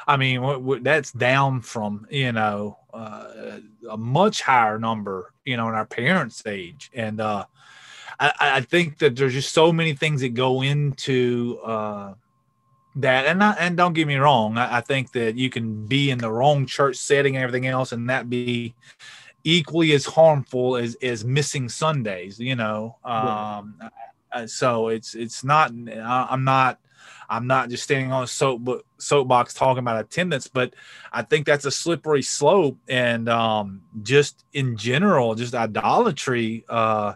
[0.07, 3.59] I mean, w- w- that's down from, you know, uh,
[3.91, 6.91] a much higher number, you know, in our parents' age.
[6.95, 7.47] And uh,
[8.20, 12.15] I, I think that there's just so many things that go into uh,
[12.97, 13.27] that.
[13.27, 16.31] And and don't get me wrong, I, I think that you can be in the
[16.31, 18.74] wrong church setting and everything else, and that be
[19.45, 22.41] equally as harmful as as missing Sundays.
[22.41, 23.79] You know, um,
[24.33, 25.71] uh, so it's it's not.
[25.71, 26.81] I'm not.
[27.29, 30.75] I'm not just standing on a soap soapbox talking about attendance, but
[31.12, 37.15] I think that's a slippery slope, and um, just in general, just idolatry, uh,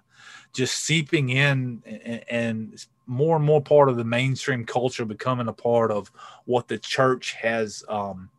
[0.52, 5.52] just seeping in, and, and more and more part of the mainstream culture becoming a
[5.52, 6.12] part of
[6.44, 8.30] what the church has um,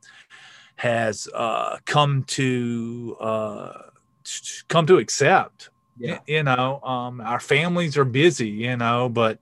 [0.80, 3.82] has uh, come to uh,
[4.70, 5.72] come to accept.
[5.98, 6.20] Yeah.
[6.26, 9.40] You know, um, our families are busy, you know, but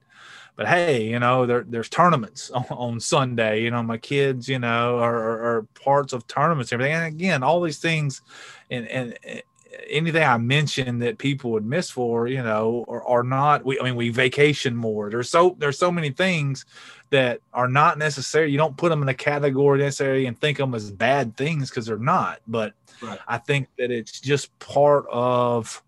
[0.55, 3.61] but hey, you know, there, there's tournaments on, on Sunday.
[3.61, 6.97] You know, my kids, you know, are, are, are parts of tournaments, and everything.
[6.97, 8.23] And again, all these things,
[8.71, 9.19] and and
[9.89, 13.65] anything I mentioned that people would miss for, you know, or are not.
[13.65, 15.09] We, I mean, we vacation more.
[15.09, 16.65] There's so there's so many things
[17.09, 18.51] that are not necessary.
[18.51, 21.85] You don't put them in a category necessarily and think them as bad things because
[21.85, 22.39] they're not.
[22.47, 23.19] But Right.
[23.27, 25.81] I think that it's just part of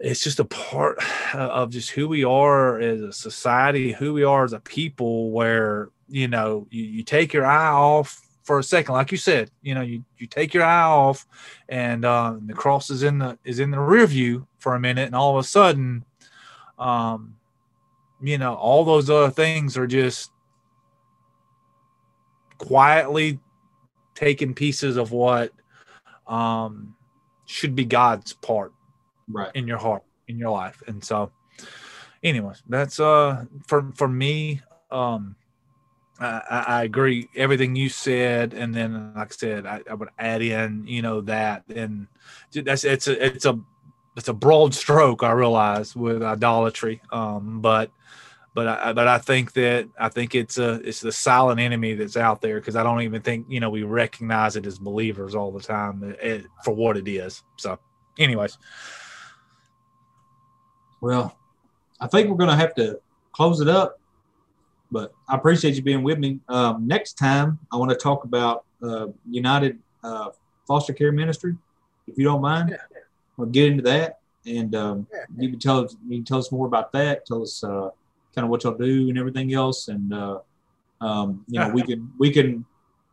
[0.00, 0.98] it's just a part
[1.34, 5.90] of just who we are as a society, who we are as a people, where
[6.08, 9.74] you know you, you take your eye off for a second, like you said, you
[9.74, 11.26] know, you, you take your eye off
[11.68, 15.06] and uh, the cross is in the is in the rear view for a minute,
[15.06, 16.04] and all of a sudden,
[16.78, 17.34] um,
[18.22, 20.30] you know, all those other things are just
[22.58, 23.38] quietly
[24.14, 25.52] taking pieces of what
[26.26, 26.94] um,
[27.46, 28.72] should be God's part
[29.26, 29.50] Right.
[29.54, 30.82] in your heart, in your life.
[30.86, 31.32] And so,
[32.22, 34.60] anyways, that's uh for for me.
[34.90, 35.34] Um,
[36.20, 40.42] I, I agree everything you said, and then like I said, I, I would add
[40.42, 42.06] in, you know, that and
[42.52, 43.58] that's it's a it's a
[44.16, 45.22] it's a broad stroke.
[45.22, 47.90] I realize with idolatry, um, but
[48.54, 52.16] but I but I think that I think it's a it's the silent enemy that's
[52.16, 55.50] out there because I don't even think you know we recognize it as believers all
[55.50, 57.42] the time eh, for what it is.
[57.56, 57.78] So,
[58.18, 58.56] anyways.
[61.00, 61.36] Well,
[62.00, 62.98] I think we're going to have to
[63.32, 64.00] close it up.
[64.94, 66.38] But I appreciate you being with me.
[66.48, 70.28] Um, next time, I want to talk about uh, United uh,
[70.68, 71.56] Foster Care Ministry,
[72.06, 72.70] if you don't mind.
[72.70, 72.76] Yeah.
[73.36, 75.24] We'll get into that, and um, Yeah.
[75.36, 77.26] you can tell us you can tell us more about that.
[77.26, 77.90] Tell us uh,
[78.36, 80.38] kind of what y'all do and everything else, and uh,
[81.00, 82.64] um, you know we can we can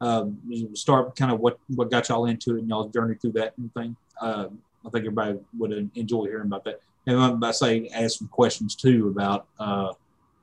[0.02, 0.38] um,
[0.76, 3.74] start kind of what what got y'all into it and y'all's journey through that and
[3.74, 3.96] thing.
[4.22, 4.50] Uh,
[4.86, 6.80] I think everybody would enjoy hearing about that.
[7.08, 9.94] And I'm I say ask some questions too about uh,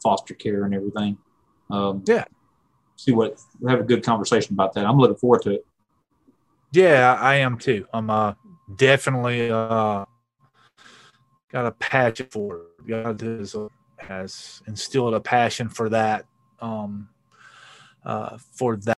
[0.02, 1.16] foster care and everything.
[1.70, 2.24] Um, Yeah.
[2.96, 4.84] See what we'll have a good conversation about that.
[4.84, 5.66] I'm looking forward to it.
[6.72, 7.86] Yeah, I am too.
[7.92, 8.34] I'm uh
[8.76, 10.04] definitely uh
[11.52, 12.86] got a passion for it.
[12.88, 13.56] God has,
[13.98, 16.26] has instilled a passion for that
[16.60, 17.08] um
[18.04, 18.96] uh for that